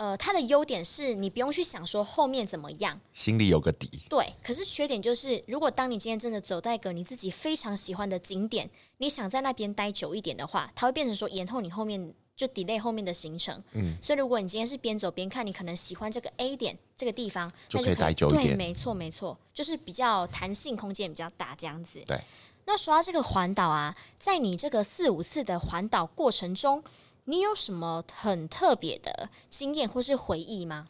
[0.00, 4.00] 呃，它的优点是你不用去想说后面怎么样，心里有个底。
[4.08, 13.62] 对，可是缺点就是，如果当你今天真的走到一个你自己非常喜欢的景点，你想在那边待久一点的话，它会变成说延后你后面就 delay 后面的行程。
[13.72, 18.46] 嗯，所以如果你今天是边走边看，你可能喜欢这个 A 点这个地方，就可以待久一点。
[18.46, 22.02] 对，没错没错，就是比较弹性空间比较大这样子。
[22.06, 22.18] 对，
[22.64, 26.82] 那说到这个环岛啊，在你这个四五次的环岛过程中。
[27.30, 30.88] 你有什么很特别的经验或是回忆吗？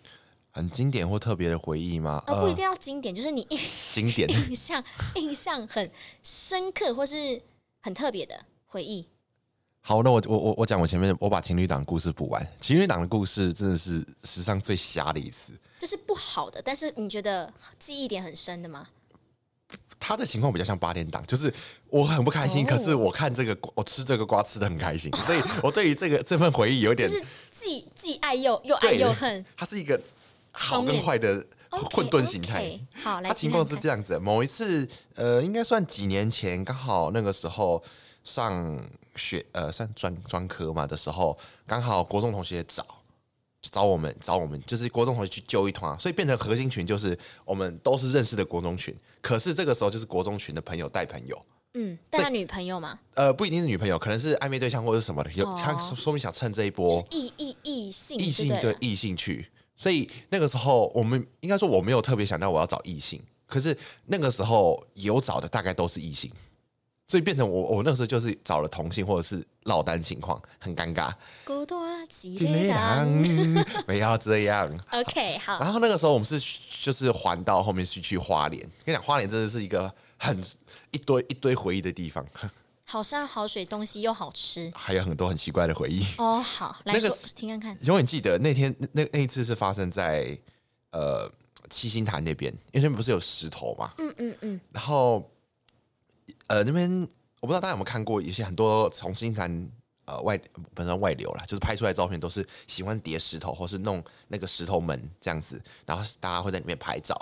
[0.53, 2.23] 很经典或特别的回忆吗？
[2.27, 3.47] 呃，不一定要经典，就是你
[3.93, 4.83] 经典 印象
[5.17, 5.91] 印象很
[6.23, 7.41] 深刻或是
[7.83, 9.07] 很特别的回忆。
[9.83, 12.45] 好，那我我我我讲我前面我把情侣档故事补完。
[12.59, 15.53] 情侣档的故事真的是史上最瞎的一次。
[15.79, 18.89] 这是不好的，但是你觉得记忆点很深的吗？
[20.01, 21.53] 他的情况比较像八点档，就是
[21.89, 29.45] 我很不开心，可是我看这个，我吃这个瓜吃的很开心， 所以我对于这个这份回忆有点，就是既既爱又又爱又恨。
[29.55, 30.01] 他是一个
[30.51, 32.81] 好跟坏的混沌形态。
[32.95, 37.81] 好，他情况是这样子：某一次，呃，应该算几年前，刚好那个时候
[38.25, 38.83] 上
[39.17, 42.87] 学，呃，上专专科嘛的时候，刚好国中同学找。
[43.71, 48.97] 找我们，找我们，就是国中同学去揪一团，所以变成核心群，就是我们都是认识的国中群。
[49.21, 51.41] 可是这个时候，就是国中群的朋友带朋友，
[51.75, 52.99] 嗯，带他女朋友吗？
[53.15, 55.33] 呃，不一定是女朋友，可能是暧昧对象或者什么的。
[55.33, 66.31] 有、哦、他说明想趁这一波异异异性异性对异性去，所以那个时候我们应该说我没有特别想到我要找异性，可是那个时候有找的大概都是异性。
[67.09, 71.13] 所以变成我，我那时候就是找了同性或者是落单情况，很尴尬。
[71.45, 73.07] 孤独啊，几累啊，
[73.87, 74.71] 不要这样。
[74.91, 75.59] OK，好。
[75.61, 76.39] 然后那个时候我们是
[76.83, 80.39] 就是环到后面去去花莲，跟你讲，花莲真的是一个很
[80.91, 82.27] 一堆一堆回忆的地方。
[82.85, 86.05] 好山好水，东西又好吃，还有很多很奇怪的回忆。
[86.19, 87.85] 哦，好，来说、那个、听看看。
[87.87, 90.37] 永远记得那天那那一次是发生在
[90.91, 91.31] 呃
[91.71, 93.93] 七星潭那边，因为那边不是有石头嘛。
[93.99, 94.61] 嗯嗯嗯。
[94.73, 95.31] 然后。
[96.47, 96.89] 呃，那边
[97.41, 99.71] 我不知道大家有没有看过一些很多从星潭
[100.11, 100.39] 呃外
[100.75, 107.15] 本身外流啦，就是拍出来的照片都是喜欢叠石头或是弄那个石头门这样子，然后大家会在里面拍照。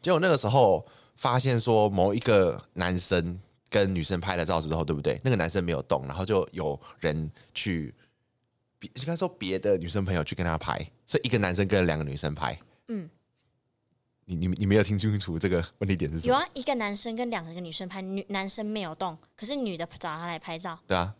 [0.00, 0.84] 结果那个时候
[1.16, 3.38] 发现说某一个男生
[3.70, 5.20] 跟女生拍了照之后，对不对？
[5.24, 7.94] 那个男生没有动，然后就有人去，
[8.80, 13.08] 应该说别的女生朋友去跟他拍，所以一个男生跟两个女生拍，嗯。
[14.30, 16.34] 你你你没有听清楚这个问题点是什么？
[16.34, 20.78] 有啊，一个男生跟两个女生拍，女男生没有动，可是女的找他来拍照。
[20.86, 21.14] 对啊，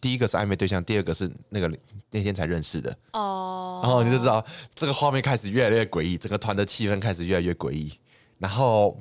[0.00, 1.70] 第一个是暧昧对象，第二个是那个
[2.10, 2.96] 那天才认识的。
[3.12, 7.92] 哦，然后你就知道这个画面开始越来越诡异，整个团的气氛开始越来越诡异。
[8.38, 8.96] 然后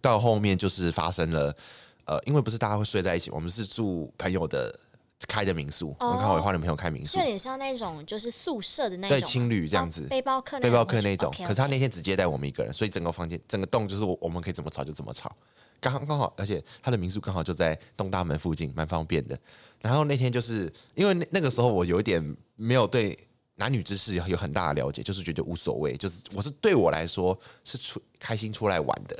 [0.00, 1.56] 到后面就是发生了，
[2.04, 4.78] 呃，因为不是大家会睡在一起，我们是住朋友的。
[5.26, 11.32] 开的民宿，我看我有换女朋友开民宿，有点像那种就是宿舍的那种，对，青旅这样子，背包客背包客那种。
[11.38, 15.34] 可是他那天只接待我们一个人，所以整个房间整个洞就是我我们可以怎么吵就怎么吵，
[15.80, 19.36] 刚刚好，而且他的民宿刚好就在东大门附近，蛮方便的。
[19.80, 23.18] 然后那天就是因为那那个时候我有一点没有对
[23.56, 29.18] 男女之事有很大的了解，就是觉得无所谓，就是我是对我来说是出开心出来玩的，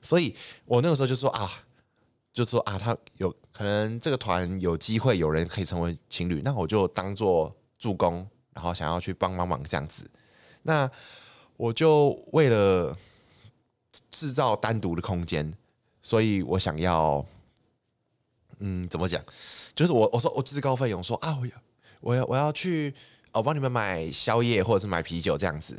[0.00, 1.50] 所以我那个时候就说啊。
[2.32, 10.08] 就说啊，他有可能这个团有机会有人可以成为情侣，那我就当做助攻，然后想要去帮帮忙这样子。
[10.62, 10.88] 那
[11.56, 12.96] 我就为了
[14.10, 15.52] 制造单独的空间，
[16.02, 17.26] 所以我想要，
[18.60, 19.22] 嗯，怎么讲？
[19.74, 21.52] 就是我我说我自告奋勇说啊，我要
[22.00, 22.94] 我要我要去，
[23.32, 25.76] 我帮你们买宵夜或者是买啤酒这样子。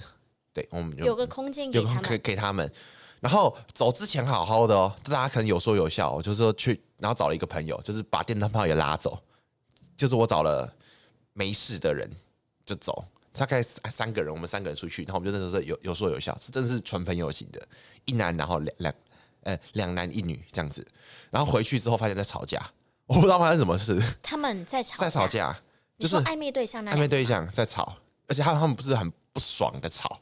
[0.54, 2.70] 对，我们有个空间给他们，给给他们。
[3.22, 9.18] 然后走之前好好的哦，大家可能有说有笑，就是说去，然后找了一个朋友，就是把电灯泡也拉走，
[9.96, 10.74] 就是我找了
[11.34, 12.10] 没事的人，
[12.66, 17.62] 就走，大概三个人，我们三个人出去，然后我们就真的是有有说有笑，是真的是纯朋友型的，
[18.06, 18.94] 一男然后两两
[19.44, 20.84] 呃两男一女这样子，
[21.30, 22.60] 然后回去之后发现在吵架，
[23.06, 25.56] 我不知道发生什么事，他们在吵，在吵架，
[26.00, 27.96] 就是暧昧对象，暧昧对象在吵，
[28.28, 30.20] 而且他他们不是很不爽的吵，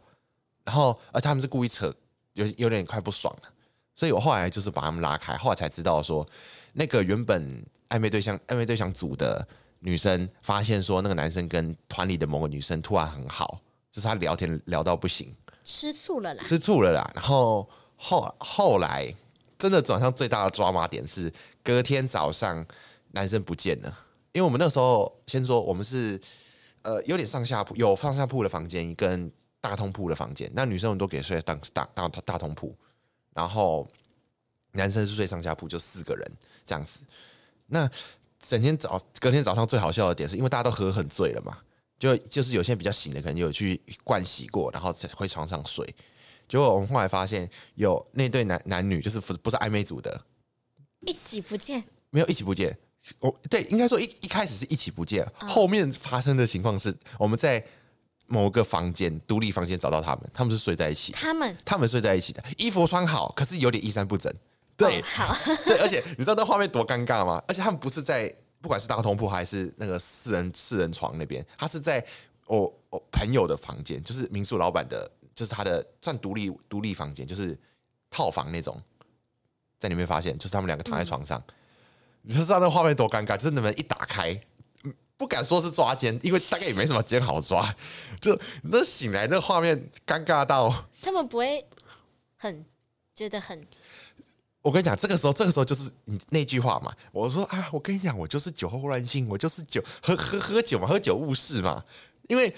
[0.65, 1.93] 然后而他们是故意扯，
[2.43, 3.49] 有有点快不爽了，
[3.95, 6.27] 所以我后来就是把他们拉开，后来才知道说
[6.73, 9.47] 那个原本暧昧对象暧昧对象组的。
[9.81, 17.09] 女生发现说，那个男生跟团里的某个女生突然很好，就是他聊天聊到不行，吃醋了啦，吃醋了啦。
[17.15, 19.15] 然后后后来，
[19.57, 21.31] 真的转上最大的抓马点是
[21.63, 22.65] 隔天早上
[23.11, 23.99] 男生不见了，
[24.33, 26.19] 因为我们那时候先说我们是
[26.81, 32.75] 呃有点上下铺，有上下铺的房间跟大通铺的房间，那女生我们都给睡当大大大通铺，
[33.33, 33.87] 然后
[34.71, 36.31] 男生是睡上下铺，就四个人
[36.65, 37.01] 这样子，
[37.67, 37.89] 那。
[38.41, 41.57] 整天早隔天早上最好笑的点是因为大家都喝很醉了嘛，
[41.97, 45.85] 就就是有些比较醒的可能有去灌洗过，然后回床上睡。
[46.47, 50.23] 结果我们后来发现有那对男男女就是不不是暧昧组的，
[51.01, 52.79] 一起不见，没有一起不见。
[53.19, 57.61] 我对应该说一一开始是一起不见，哦，后面发生的情况是我们在
[58.29, 61.57] 某个房间独立房间找到他们，他们是睡在一起，他们？
[61.65, 64.33] 他们睡在一起的，衣服穿好，可是有点衣衫不整。
[64.77, 67.43] 对，好， 对，而且你知道那画面多尴尬吗？
[67.47, 72.01] 而且他们不是在，不管是大通铺还是那个四人四人床那边，他是在
[72.45, 77.57] 我我朋友的房间，就是民宿老板的，就是他的算独立独立房间，就是
[78.09, 78.81] 套房那种，
[79.77, 81.53] 在里面发现，就是他们两个躺在床上，嗯、
[82.21, 84.39] 你就知道那画面多尴尬，就是你们一打开，
[85.19, 87.75] 不敢说是抓奸，因为大概也没什么奸好抓，
[88.21, 89.77] 就 那醒来那画面
[90.07, 91.65] 尴尬到，他们不会
[92.37, 92.65] 很
[93.13, 93.67] 觉得很。
[94.61, 96.95] 我跟你讲，这个时候，这个时候就是你那句话嘛。
[97.11, 101.83] 我说啊，我跟你讲，我就是酒后乱性，我就是酒喝喝喝酒嘛，喝酒误事嘛。
[102.29, 102.55] 因为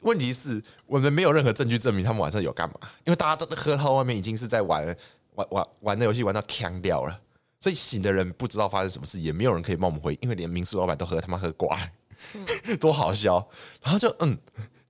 [0.00, 4.86] 问题是我们没有任何证据证明他们晚上有干嘛，因为大家都喝到外面已经是在玩
[5.34, 7.20] 玩玩玩的游戏，玩到锵掉了，
[7.60, 11.90] 所以醒的人不知道发生什么事，也没有人可以帮我们回，因为连民宿老板都喝他妈喝挂，嗯、
[12.80, 13.48] 多好笑。
[13.82, 14.38] 然后就嗯，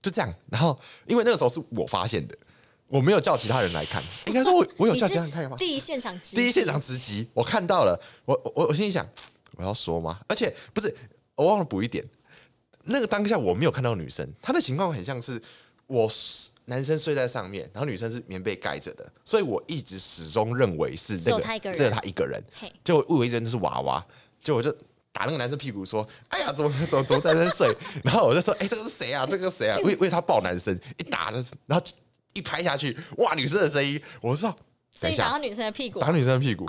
[0.02, 0.34] 就这样。
[0.50, 2.36] 然后因为那个时候是我发现的。
[2.90, 5.54] 我没有叫其他人来看，应该说我我有叫其他人看吗？
[5.58, 9.06] 第一现场，第一现场直击，我看到了，我我我心里想，
[9.56, 10.18] 我要说吗？
[10.26, 10.96] 而且不是，
[11.34, 12.02] 我忘了补一点，
[12.84, 15.38] 那个当下我没有看到女生，她的情况很像是
[15.86, 16.10] 我
[16.64, 21.30] 男生睡在上面，然后女生是棉被盖着的，所以我一直始终认为是那个只
[21.82, 22.42] 有他一个人，
[22.82, 24.02] 就误以为真的是娃娃，
[24.40, 24.74] 就我就
[25.18, 27.74] 打那个男生屁股说，哎呀，怎么 怎么怎么在这睡？
[28.04, 29.26] 然后我就说，哎，这个是谁啊？
[29.28, 29.76] 这个谁啊？
[29.83, 31.85] 为为他抱男生一打的，然后。
[32.35, 33.35] 一拍下去，哇！
[33.35, 34.54] 女生的声音，我知道，
[34.94, 36.64] 所以打到女生的屁股，打女生的屁股，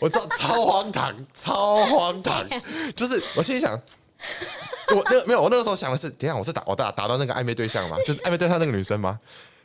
[0.00, 2.44] 我知道，超荒唐， 超荒唐，
[2.96, 3.80] 就是我心里想，
[4.96, 7.96] 我那个没有，我那个时候想的是，等一下我是打我打打到那个暧昧对象吗？
[8.04, 9.20] 就是暧昧对象那个女生吗？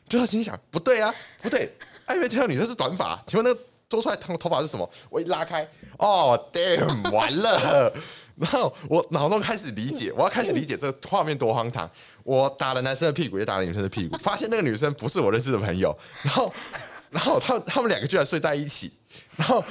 [0.07, 1.73] 就我心里想，不对啊，不对，
[2.05, 3.59] 暧昧对象女生是短发，请问那个
[3.93, 4.89] 多出来头头发是什么？
[5.09, 7.93] 我一拉开，哦，damn， 完了。
[8.35, 11.89] 然后我脑中开始理解，我要开始理解这个画面多荒唐。
[12.23, 15.95] 我打了男生的屁股，也打了女生的屁股，发现那个女生不是我认识的朋友。
[16.23, 16.51] 然后，
[17.11, 18.91] 然后他他们两个居然睡在一起。
[19.35, 19.63] 然后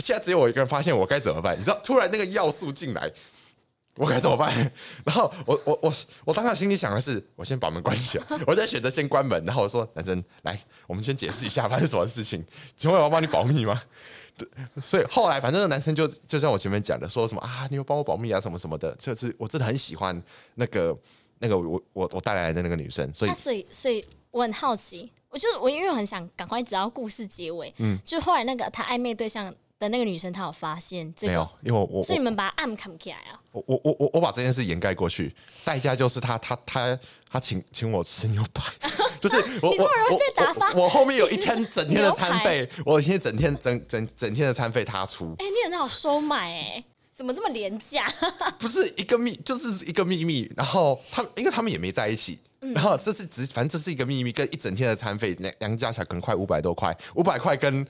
[0.00, 1.58] 现在只有我一个人发现，我该怎么办？
[1.58, 3.10] 你知道，突然那个要素进来，
[3.96, 4.50] 我该怎么办？
[5.04, 5.92] 然后我我我
[6.24, 9.44] 我当下心里想的是，我先把门关起来，我在选择先关门。
[9.44, 12.44] 然后我说：“男生，来，我们先解释一下发生什么事情。
[12.76, 13.80] 请问我要帮你保密吗？”
[14.38, 14.48] 对，
[14.80, 20.20] 所以后来反正那个男生就就像我前面讲的，说什么啊，你有帮我保密啊，什么什么的，就是我真的很喜欢
[20.54, 20.96] 那个
[21.38, 38.72] 那个我我我带来的那个女生，所以所以所以我很好奇，我就我因为我很想赶快知道故事结尾，嗯，就后来那个他暧昧对象的那个女生，她有发现这个，没有，因为我，我所以你们把暗扛起来啊，我我我我我把这件事掩盖过去，代价就是他他他他请请我吃牛排。
[39.20, 39.88] 就是我我我
[40.74, 45.32] 我，我后面有一天整天的餐费，我今天整天整整整天的餐费他出。
[45.38, 46.84] 哎、欸，你很好收买哎、欸，
[47.16, 48.12] 怎么这么廉价？
[48.58, 50.50] 不是一个秘，就是一个秘密。
[50.56, 57.86] 然后他因为他们也没在一起，嗯、然后这是只反正这是一个秘密，跟一整天的餐费两两加起来可能快五百多块，五百块跟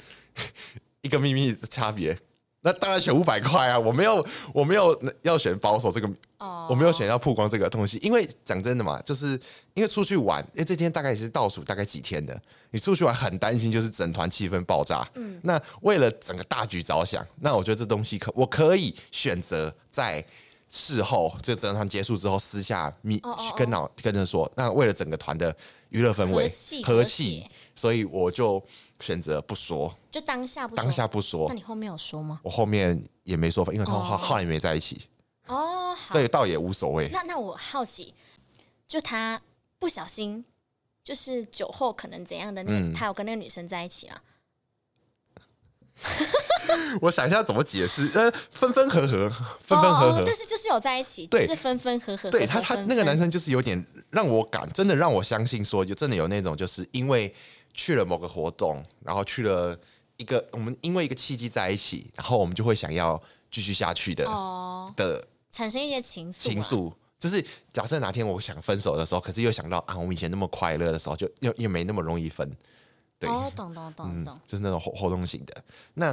[1.03, 2.19] 一个秘密的差别。
[2.65, 3.77] 那当然选五百块啊！
[3.77, 6.07] 我没有，我没有要选保守这个
[6.39, 6.71] ，oh.
[6.71, 9.31] 我没有选要曝光这个东西，因为讲真的嘛，就是
[9.75, 15.05] 因为出去玩，因为这天大概也是倒数大概几天的，你出去玩很担心就是整团气氛爆炸。
[15.17, 20.25] 嗯，那为了整个大局着想，那我觉得这东西可我可以选择在
[20.71, 23.21] 事后这整团结束之后私下密
[23.57, 25.53] 跟老跟着说，那为了整个团的
[25.89, 26.49] 娱乐氛围
[26.85, 28.65] 和气，所以我就。
[29.03, 31.49] 选择不说，就当下不说，当下不说。
[31.49, 32.41] 那你后面有说吗？
[32.45, 35.03] 我后面也没说，因为他们后后来没在一起。
[35.49, 37.09] 哦，所以倒也无所谓。
[37.13, 38.15] 那那我好奇，
[38.87, 39.43] 就他
[39.81, 40.45] 不小心，
[41.03, 44.23] 就是酒后可能怎样的那个，嗯、他有跟那个女生在一起啊？
[47.01, 49.29] 我想一下怎么解释，呃，分分合合，
[49.61, 52.31] 分分合合，哦，但是就是有在一起，对，就是分分合合。
[52.31, 57.33] 对他，他那个男生就是有点让我感，真的让我相信说，就真的有那种，就是因为
[57.75, 59.79] 去了某个活动，然后去了
[60.17, 66.93] 一个，我们因为一个契机在一起，然后我们就会想要继续下去的，哦，的产生一些情愫，情愫。
[67.19, 72.51] 就是假设哪天我想分手的时候，可是又想到啊，我们以前那么快乐的时候，就又又没那么容易分。
[73.19, 75.55] 对哦，懂懂懂懂，就是那种活活动型的。
[75.95, 76.13] 那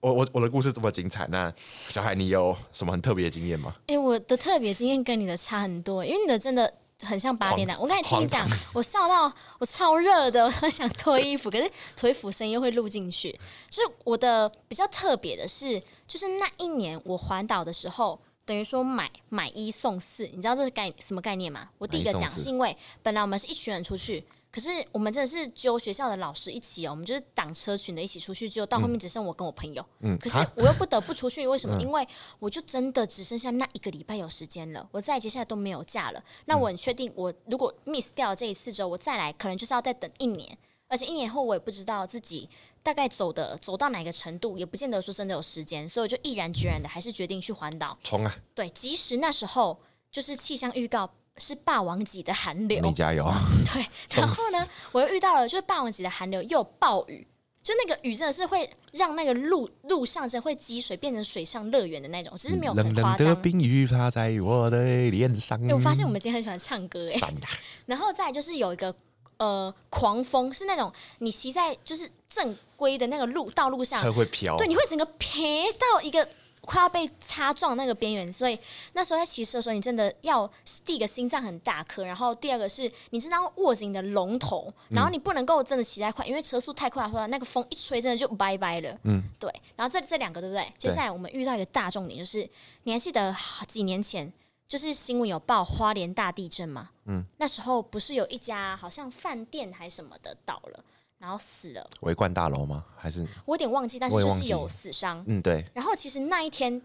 [0.00, 1.54] 我我我的故事这么精彩，那
[1.88, 3.76] 小海你有什么很特别的经验吗？
[3.82, 7.76] 哎、欸，我的特别经验跟你的差很多，因为你的真的很像八点档。
[7.80, 13.38] 我刚才听你讲，我笑到我超热的，我想脱衣服，可是脱衣服声音又会录进去。
[13.70, 18.20] 所以我的比较特别的是，就是那一年我环岛的时候。
[18.46, 21.68] 等于说买买一送四，你知道这是概什么概念吗？
[21.78, 29.84] 我第一个讲是因为本来我们是一群人出去，可是我们真的是揪学校的老师一起哦，我们就是挡车群的一起出去，就到后面只剩我跟我朋友。
[30.00, 31.80] 嗯，可是我又不得不出去，为什么？
[31.80, 32.06] 因为
[32.38, 36.22] 我就真的只剩下那一个礼拜有时间了，我再接下来都没有假了。
[36.46, 40.58] 那我很确定，我如果 miss 掉了这一次之后，我再来可能就是要再等一年。
[40.88, 42.48] 而且一年后我也不知道自己
[42.82, 48.36] 大概走的走到哪个程度，也不见得说真的有时间，所以我就毅然决然的还是决定去环岛冲啊！
[48.56, 49.78] 对，即使那时候
[50.10, 53.24] 就是气象预告是霸王级的寒流，你加油！
[53.72, 53.84] 对，
[54.18, 57.26] 然后呢，我又遇到了就是霸王级的寒流，又有暴雨，
[57.62, 63.18] 就那个雨真的是会让那个路路上真的会积水，变成水上乐园的那种，只是没有很夸张。
[63.18, 65.58] 冷冷的冰雨趴在我的脸上。
[65.68, 67.34] 哎，我发现我们今天很喜欢唱歌哎，
[67.86, 68.94] 然后再就是有一个。
[69.40, 76.28] 呃，狂风是那种你骑在就是正规的那个路道路上，车会飘，对，你会整个撇到一个
[76.70, 78.56] 快要被擦撞那个边缘，所以
[78.92, 80.48] 那时候在骑车的时候，你真的要
[80.86, 88.96] 第一个心脏很大颗，然后第二个是你真的要握紧你的龙头，然后你不能够真的骑太快，因为车速太快的话，那个风一吹，真的就拜拜了。
[89.02, 89.52] 嗯，对。
[89.74, 90.62] 然后这这两个对不对？
[90.62, 92.48] 对，接下来我们遇到一个大重点，就是
[92.84, 93.34] 你还记得
[93.66, 94.32] 几年前？
[94.68, 100.84] 就是新闻有报花莲大地震嘛，嗯，那时候不是有一家好像饭店还什么的倒了，
[101.20, 101.90] 然后死了。
[102.00, 102.84] 围观大楼吗？
[102.96, 105.22] 还是我有点忘记，但是就是有死伤。
[105.28, 105.64] 嗯，对。
[105.74, 106.80] 然后其实那一天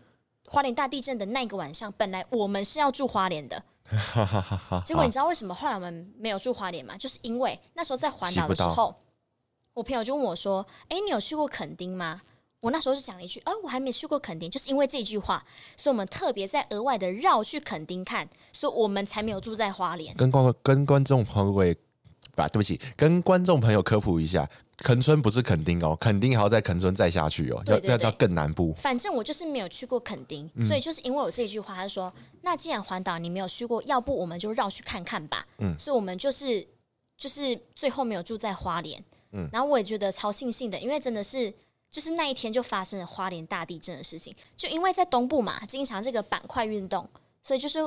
[0.46, 3.64] 花莲大地震的那个晚上，本来我们是要住花莲的，
[4.86, 6.98] 结果你知道为什么后来我们没有住花莲吗？
[6.98, 8.94] 就是因为那时候在环岛的时候，
[9.74, 12.22] 我朋友就问我说：“哎，你有去过垦丁吗？”
[12.62, 15.46] 我那时候就讲了一句，呃，我还没去过垦丁，就是因为这句话，
[15.78, 20.16] 所以我们特别在额外的绕去垦丁看，所以我们才没有住在花莲。
[20.16, 21.76] 跟观跟观众朋友，
[22.36, 28.74] 不，对不起，跟观众朋友科普一下，垦村不是垦丁哦，垦丁还要在垦村再下去哦，对对对，要要到更南部。
[28.74, 35.46] 反正我就是没有去过垦丁，所以就是因为我这句话，他说，那既然环岛你没有去过，要不我们就绕去看看吧。
[35.60, 36.66] 嗯，所以我们就是
[37.18, 39.04] 就是最后没有住在花莲。
[39.32, 41.54] 嗯，然后我也觉得超庆幸的，因为真的是。
[41.88, 47.08] 就是那一天就发生了花莲大地震的事情，就因为在东部嘛，经常这个板块运动，
[47.42, 47.80] 所以就是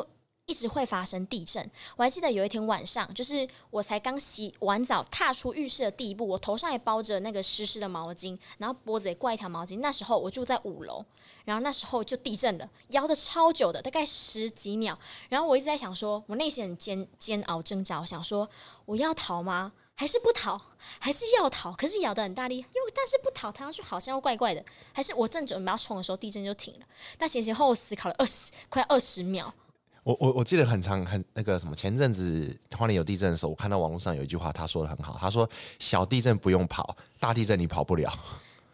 [0.49, 1.71] 一直会发生地震。
[1.95, 9.79] 我还记得有一天晚上，就是我才刚洗完澡，踏出浴室的第一步，我头上也包着那个湿湿的毛巾，然后脖子也挂一条毛巾。
[9.81, 11.05] 那时候我住在五楼，
[11.45, 14.99] 然后那时候就地震了，摇得超久的，大概十几秒。
[15.29, 18.49] 然后我一直在想说，我内心很煎煎熬挣扎，我想说
[18.87, 19.73] 我要逃吗？
[19.95, 20.59] 还是不逃，
[20.99, 21.73] 还是要逃？
[21.73, 24.65] 可是咬得很大力，又但是不逃，逃上去好像又怪怪的。
[24.95, 26.87] 还是我正准备要冲的时候，地震就停了。
[27.19, 29.53] 那前前后后思考了二十快二十秒。
[30.03, 38.13] 我我我记得很长很那个什么，前阵子花莲有地震的时候，我看到网络上有一句话，他说的很好，他说小地震不用跑，大地震你跑不了。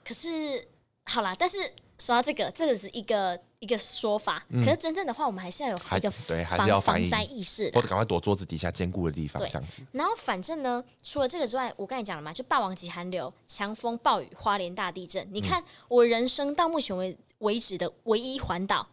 [0.04, 0.66] 可是
[1.04, 1.58] 好啦，但是。
[1.96, 9.80] 说到这个，这个是一个一个说法，嗯、可是真正的话，我们还是要有一个对，还是要防灾意识，或者赶快躲桌子底下坚固的地方，这样子。
[9.92, 15.26] 然后反正呢，除了这个之外，我刚才讲了嘛，就霸王级寒流、强风暴雨、花莲大地震。
[15.32, 18.84] 你看，嗯、我人生到目前为为止的唯一环岛，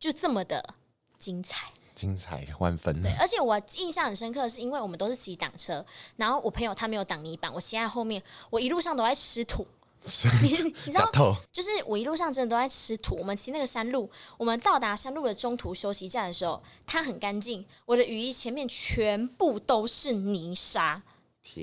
[0.00, 0.74] 就这么的
[1.18, 3.02] 精彩，精彩万分。
[3.02, 9.66] 对，而且我印象很深刻，是因为我们都是骑挡车，然后我朋友他没有挡泥板，我骑在后面，我一路上都在吃土。
[10.40, 10.50] 你
[10.84, 13.16] 你知道，就是我一路上真的都在吃土。
[13.16, 17.66] 我们骑那个山路，我们到达山路的中途休息站的时候，它很干净。
[17.84, 21.02] 我的雨衣前面全部都是泥沙，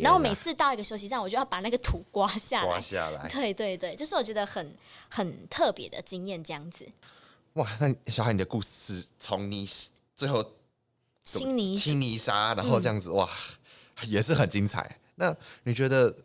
[0.01, 2.67] 然后每次到一个休息站，我就要把那个土刮下来。
[2.67, 4.75] 刮下来，对对对，就是我觉得很
[5.09, 6.85] 很特别的经验，这样子。
[7.53, 9.65] 哇，那小海你的故事从泥
[10.23, 10.41] 最后
[11.21, 13.29] 清泥清泥沙，然后这样子、嗯、哇，
[14.07, 14.97] 也是很精彩。
[15.15, 16.15] 那你觉得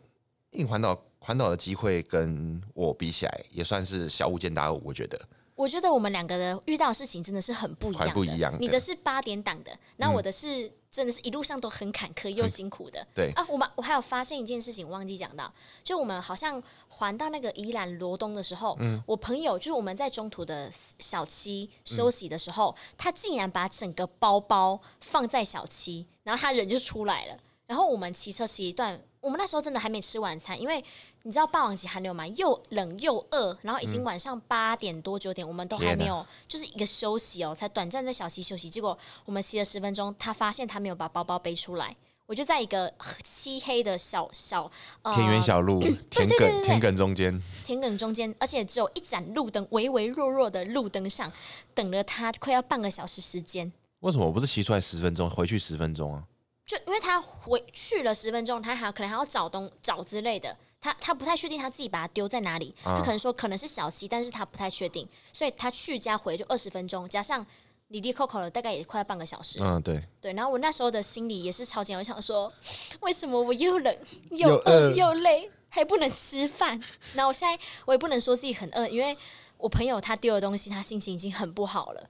[0.51, 0.97] 硬环岛？
[1.21, 4.81] 环岛的机会跟我比起来，也算是小巫见大巫。
[4.85, 5.19] 我觉得
[5.59, 8.13] 我觉得我们两个的遇到的事情真的是很不一样的。
[8.13, 8.57] 不一样的。
[8.59, 13.05] 你的是八点档的，那我的是真的是一路上都很坎坷又辛苦的。
[13.13, 15.51] 对啊，我们我还有发现一件事情，忘记讲到，
[15.83, 27.37] 就我们好像环到那个宜兰罗东的时候，嗯，我朋友就是我们在中途的小七休息的时候，嗯，他竟然把整个包包放在小七，然后他人就出来了，
[27.69, 28.99] 然后我们骑车骑一段。
[29.21, 30.83] 我们那时候真的还没吃晚餐，因为
[31.23, 38.69] 你知道霸王级寒流嘛，又冷又饿，然后已经晚上八点多九点，我们都还没有，就是一个休息哦，才短暂在小溪休息。
[38.69, 41.93] 结果我们骑了十分钟，他发现他没有把包包背出来，
[42.27, 42.91] 我就在一个
[43.25, 51.29] 漆黑的小小、呃、田园小路， 田埂田埂中间，田埂中间，而且只有一盏路灯，微微弱弱的路灯上，
[51.73, 53.69] 等了他快要半个小时时间。
[53.99, 56.23] 为什么我不是骑出来十分钟，回去十分钟啊？
[56.69, 67.43] 就因为他回去了十分钟，他还可能还要找东找之类的，他他不太确定他自己把它丢在哪里，他可能说可能是小溪，但是他不太确定，所以他去加回就二十分钟，加上
[67.87, 69.57] 里里扣扣了大概也快要半个小时。
[69.59, 70.31] 嗯，对对。
[70.33, 72.53] 然后我那时候的心里也是超级，我想说，
[72.99, 73.97] 为什么我又冷
[74.29, 76.79] 又饿又累，还不能吃饭？
[77.15, 79.17] 然后我现在我也不能说自己很饿，因为
[79.57, 82.09] 我朋友他丢的东西，他心情已经很不好了。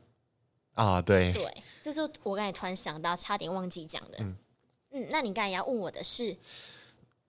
[0.73, 4.17] 啊，对对，这是我刚才突然想到，差点忘记讲的。
[4.19, 4.35] 嗯
[4.91, 6.35] 嗯，那你刚才要问我的是，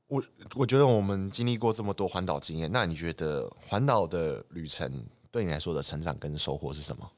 [0.08, 0.22] 我
[0.54, 7.10] 我觉得我们经历过这么多环岛经验，那你觉得环岛的旅程对你来说的成长跟收获是什么？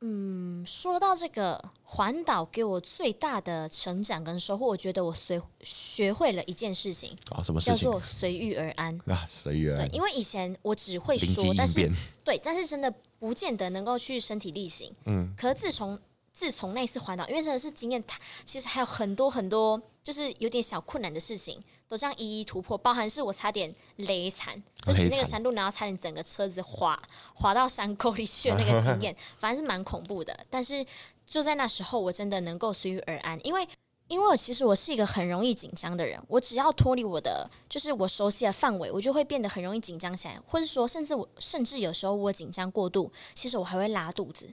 [0.00, 7.74] 嗯，说到这个环岛给我最大的成长跟收获，我觉得我随学会了一件事情啊，什么事情？
[7.74, 9.88] 叫做随遇而安啊，随遇而安。
[9.88, 11.90] 对，因为以前我只会说，但是
[12.24, 12.88] 对，但是真的
[13.18, 14.94] 不见得能够去身体力行。
[15.06, 15.98] 嗯，可是自从
[16.38, 22.78] 自从那次环岛，因为真的是经验，它其实还有很多很多，就是有点小困难的事情，都这样一一突破。
[22.78, 26.96] 包含是我差点雷惨，就是那个山路，然后差点整个车子滑
[27.34, 30.46] 滑到山沟里去的那个经验，反正是蛮恐怖的。
[30.48, 30.86] 但是
[31.26, 33.68] 就在那时候，我真的能够随遇而安，因为
[34.06, 44.48] 因为其实我是一个很容易紧张的人，我只要脱离我的就是我熟悉的范围，我就会变得很容易紧张起来，或者说甚至我甚至有时候我紧张过度，其实我还会拉肚子。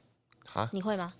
[0.47, 1.13] 哈你会吗？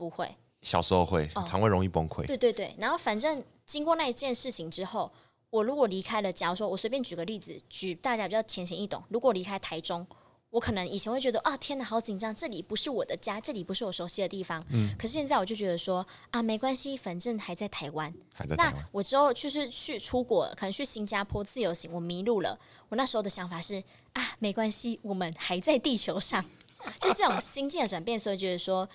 [0.00, 2.24] 不会，小时候会，肠胃容易崩溃。
[2.24, 5.12] 对对对，然后反正经过那一件事情之后，
[5.50, 10.06] 我如果离开了，假如说我随便举个例子，举大家比较浅显易懂，如果离开台中，
[10.48, 14.64] 我可能以前会觉得啊，天哪，好紧张，这里不是我的家，这里不是我熟悉的地方。
[14.70, 14.88] 嗯。
[14.98, 18.10] 可是现在我就觉得说啊，没关系，反正还在台湾。
[18.32, 18.72] 还在台湾。
[18.72, 22.58] 那我之后就是去出国，可能去新加坡自由行，我迷路了。
[22.88, 23.84] 我那时候的想法是
[24.14, 26.42] 啊，没关系，我们还在地球上，
[26.98, 28.88] 就这种心境的转变，所以觉得说。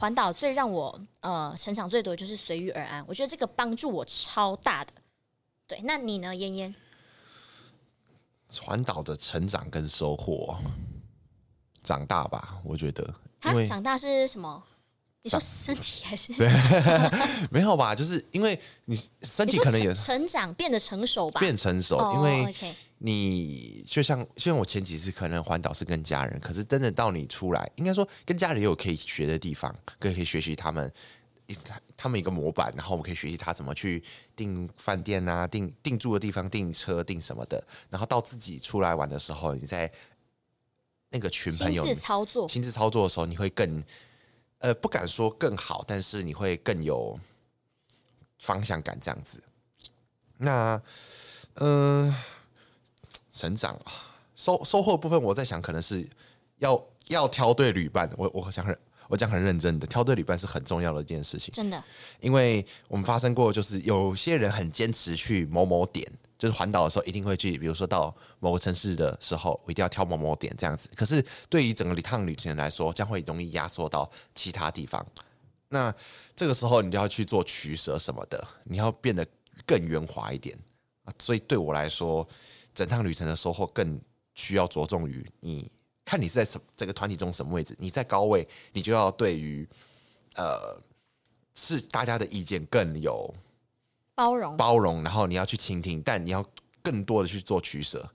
[0.00, 4.92] 环岛最让我呃成长最多的就是随遇而安，我觉得这个帮助我超大的。
[5.66, 6.74] 对，那你呢，嫣嫣？
[8.62, 10.56] 环岛的成长跟收获，
[11.82, 13.14] 长大吧，我觉得。
[13.44, 14.62] 因为长大是什么？
[15.20, 16.32] 你说身体还是？
[16.32, 16.48] 对，
[17.52, 17.94] 没有吧？
[17.94, 22.54] 就是因为你身体可能也成长变得成熟吧，变成熟，因为
[23.02, 30.92] 你就像就像我前几次可能环岛是跟家人，可是真的到你出来，应该说跟家人也有可以学的地方，可以可以学习他们
[31.46, 31.56] 一
[31.96, 34.02] 他们一个模板，然后我们可以学习他怎么去
[34.36, 39.90] 订饭店啊，订订住的地方，订车订什么的，然后到自己出来玩的时候，你在
[41.10, 43.82] 那个群朋友亲自操作亲自操作的时候，你会更。
[44.62, 47.18] 呃，不敢说更好，但是你会更有
[48.40, 49.42] 方向感这样子。
[50.36, 50.74] 那，
[51.54, 52.14] 嗯、呃，
[53.30, 53.78] 成长
[54.34, 56.08] 收收获部分，我在想，可能是
[56.58, 58.10] 要要挑对旅伴。
[58.16, 58.76] 我我想很
[59.08, 61.52] 我讲很认真的，挑对旅伴是很重要的一件事情。
[61.52, 61.82] 真的，
[62.20, 66.10] 因为我们发生过，就是有些人很坚持去某某点。
[66.38, 70.88] 就是环岛的时候一定会去，比如说到某个城市的时候，我一定要挑某某点这样子。
[70.96, 75.06] 可是对于整个一趟旅程来说，将会容易压缩到其他地方。
[75.68, 75.94] 那
[76.34, 79.26] 这个时候你就要去做取舍什么的，你要变得
[79.66, 80.58] 更圆滑一点
[81.04, 81.12] 啊。
[81.18, 82.26] 所以对我来说，
[82.74, 84.00] 整趟旅程的收获更
[84.34, 85.70] 需要着重于你
[86.04, 87.74] 看你是在什这个团体中什么位置。
[87.78, 89.68] 你在高位，你就要对于
[90.34, 90.80] 呃
[91.54, 93.32] 是大家的意见更有。
[94.14, 96.44] 包容，包容，然后你要去倾听，但你要
[96.82, 98.10] 更多的去做取舍，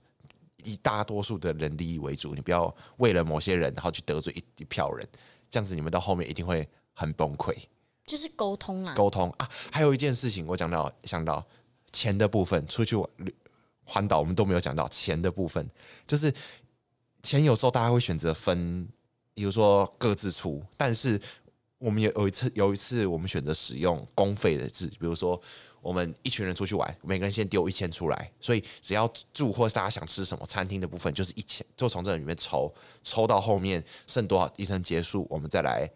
[0.62, 5.08] 以大多数的人利益为主，你不要为了某些人，然后去得罪一一票人，
[5.50, 7.56] 这样子你们到后面一定会很崩溃。
[8.04, 11.44] 就是沟通啊，沟通啊，还有一件事情我讲到想到
[11.92, 12.94] 钱的部分，出去
[13.86, 15.66] 环岛我们都没有讲到钱的部分，
[16.06, 16.30] 就是
[17.22, 18.86] 钱有时候大家会选择分，
[19.32, 21.18] 比如说各自出，但是
[21.78, 25.40] 我们有有一次有一次我们选择使用公费的制，比如说
[25.80, 35.88] 我们一群人出去玩，每个人先丢一千出来，所以只要住或是大家想吃什么餐厅的部分就是一千，就从这里面抽，抽到后面剩多少一层结束，我们再来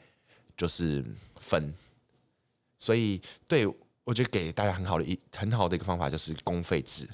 [0.56, 1.04] 就是
[1.40, 1.74] 分。
[2.78, 3.66] 所以对
[4.04, 7.08] 我觉得给大家很好的一很好的一个方法就是公费制，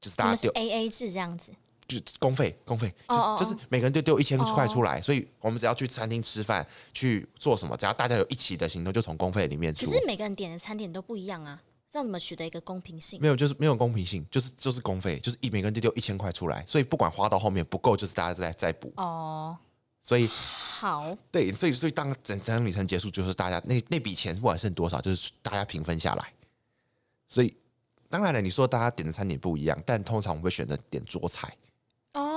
[0.00, 1.52] 就是大家丢 A A 制这样子。
[1.88, 5.02] 就公费，公费就是就是每个人都丢一千块出来，oh.
[5.02, 9.86] 所以我们只要去餐厅吃饭，去做什么，只要大家有一起的行动，就从公费里面出。
[9.86, 11.58] 可是每个人点的餐点都不一样啊，
[11.90, 13.18] 这样怎么取得一个公平性？
[13.22, 18.92] 没有，就是没有公平性，就是就是公费，就是一每个人都丢一千块出来，所以不管花到后面不够，就是大家再再补。
[18.96, 19.66] 哦，oh.
[20.02, 26.34] 所以好，对，所以所以当整整旅程结束，就是大家那那笔钱不管剩多少，就是大家平分下来。
[27.26, 27.54] 所以
[28.08, 31.52] 当然了，你说大家点的餐点不一样，但通常我们会选择点桌菜。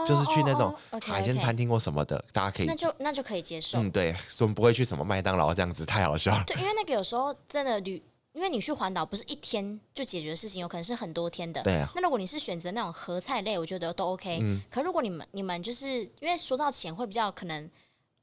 [0.06, 3.80] 就是去那种海鲜餐厅或什么的，大家可以那就那就可以接受。
[3.80, 6.44] 嗯，对，我们不会去什么麦当劳这样子，太好笑了。
[6.46, 8.02] 对，因为那个有时候真的旅，
[8.34, 11.64] 因为你去环岛不是一天就解决的事情，有可能是很多天的。
[11.64, 11.90] 对啊。
[11.96, 14.40] 那如果你是选择那种合菜类，我觉得都 OK。
[14.42, 14.62] 嗯。
[14.70, 17.70] 可如果你们你们就是因为说到钱会比较可能。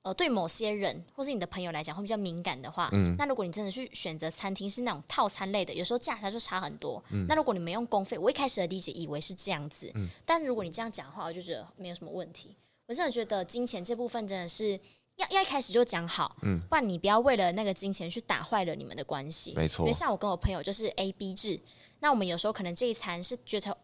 [0.03, 7.03] 呃，对某些人或是你的朋友来讲会比较敏感的话，嗯，那如果你真的去选择餐厅是那种套餐类的，有时候价差就差很多。
[7.11, 12.57] 嗯，那如果你没用公费，我一开始的理解以为是这样子，嗯，但如果你这样讲的话，我就觉得没有什么问题。
[12.87, 14.79] 我真的觉得金钱这部分真的是
[15.17, 19.53] 要要一开始就讲好，嗯，不然你不要为了那个金钱去打坏了你们的关系。
[19.57, 21.61] 没错，因为像我跟我朋友就是 A B 制，
[21.99, 23.77] 那我们有时候可能这一餐是觉得。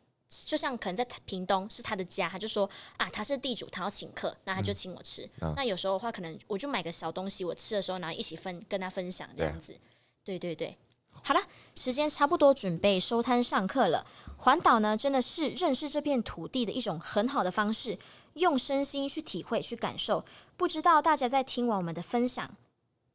[0.44, 5.28] 就像可能在屏东是他的家，他就说啊，他是地主，他要请客，那他就请我吃。
[5.40, 9.72] 嗯啊、那有时候的话，可能我就买个小东西，我吃的时候，然后一起分跟他分享这样子。
[10.24, 10.78] 对，对对对，
[11.22, 11.40] 好了，
[11.74, 14.06] 时间差不多，准备收摊上课了。
[14.38, 17.98] 环岛呢，真的是认识这片土地的一种很好的方式，
[18.34, 20.24] 用身心去体会、去感受。
[20.56, 22.50] 不知道大家在听完我们的分享，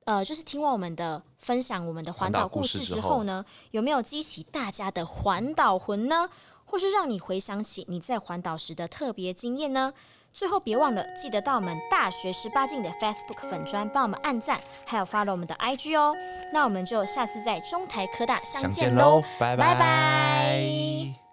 [0.06, 6.30] 呃，就是听完我们的分享，我们的环岛故事之后呢，有没有激起大家的环岛魂呢？
[6.70, 9.92] 或是让你回想起你在环岛时的特别经验呢？
[10.32, 16.16] 最后别忘了记得到我们大学十八禁的 Facebook 粉砖帮我们按赞，还有 follow 我们的 IG 哦。
[16.54, 21.29] 那我们就下次在中台科大相见喽，拜拜。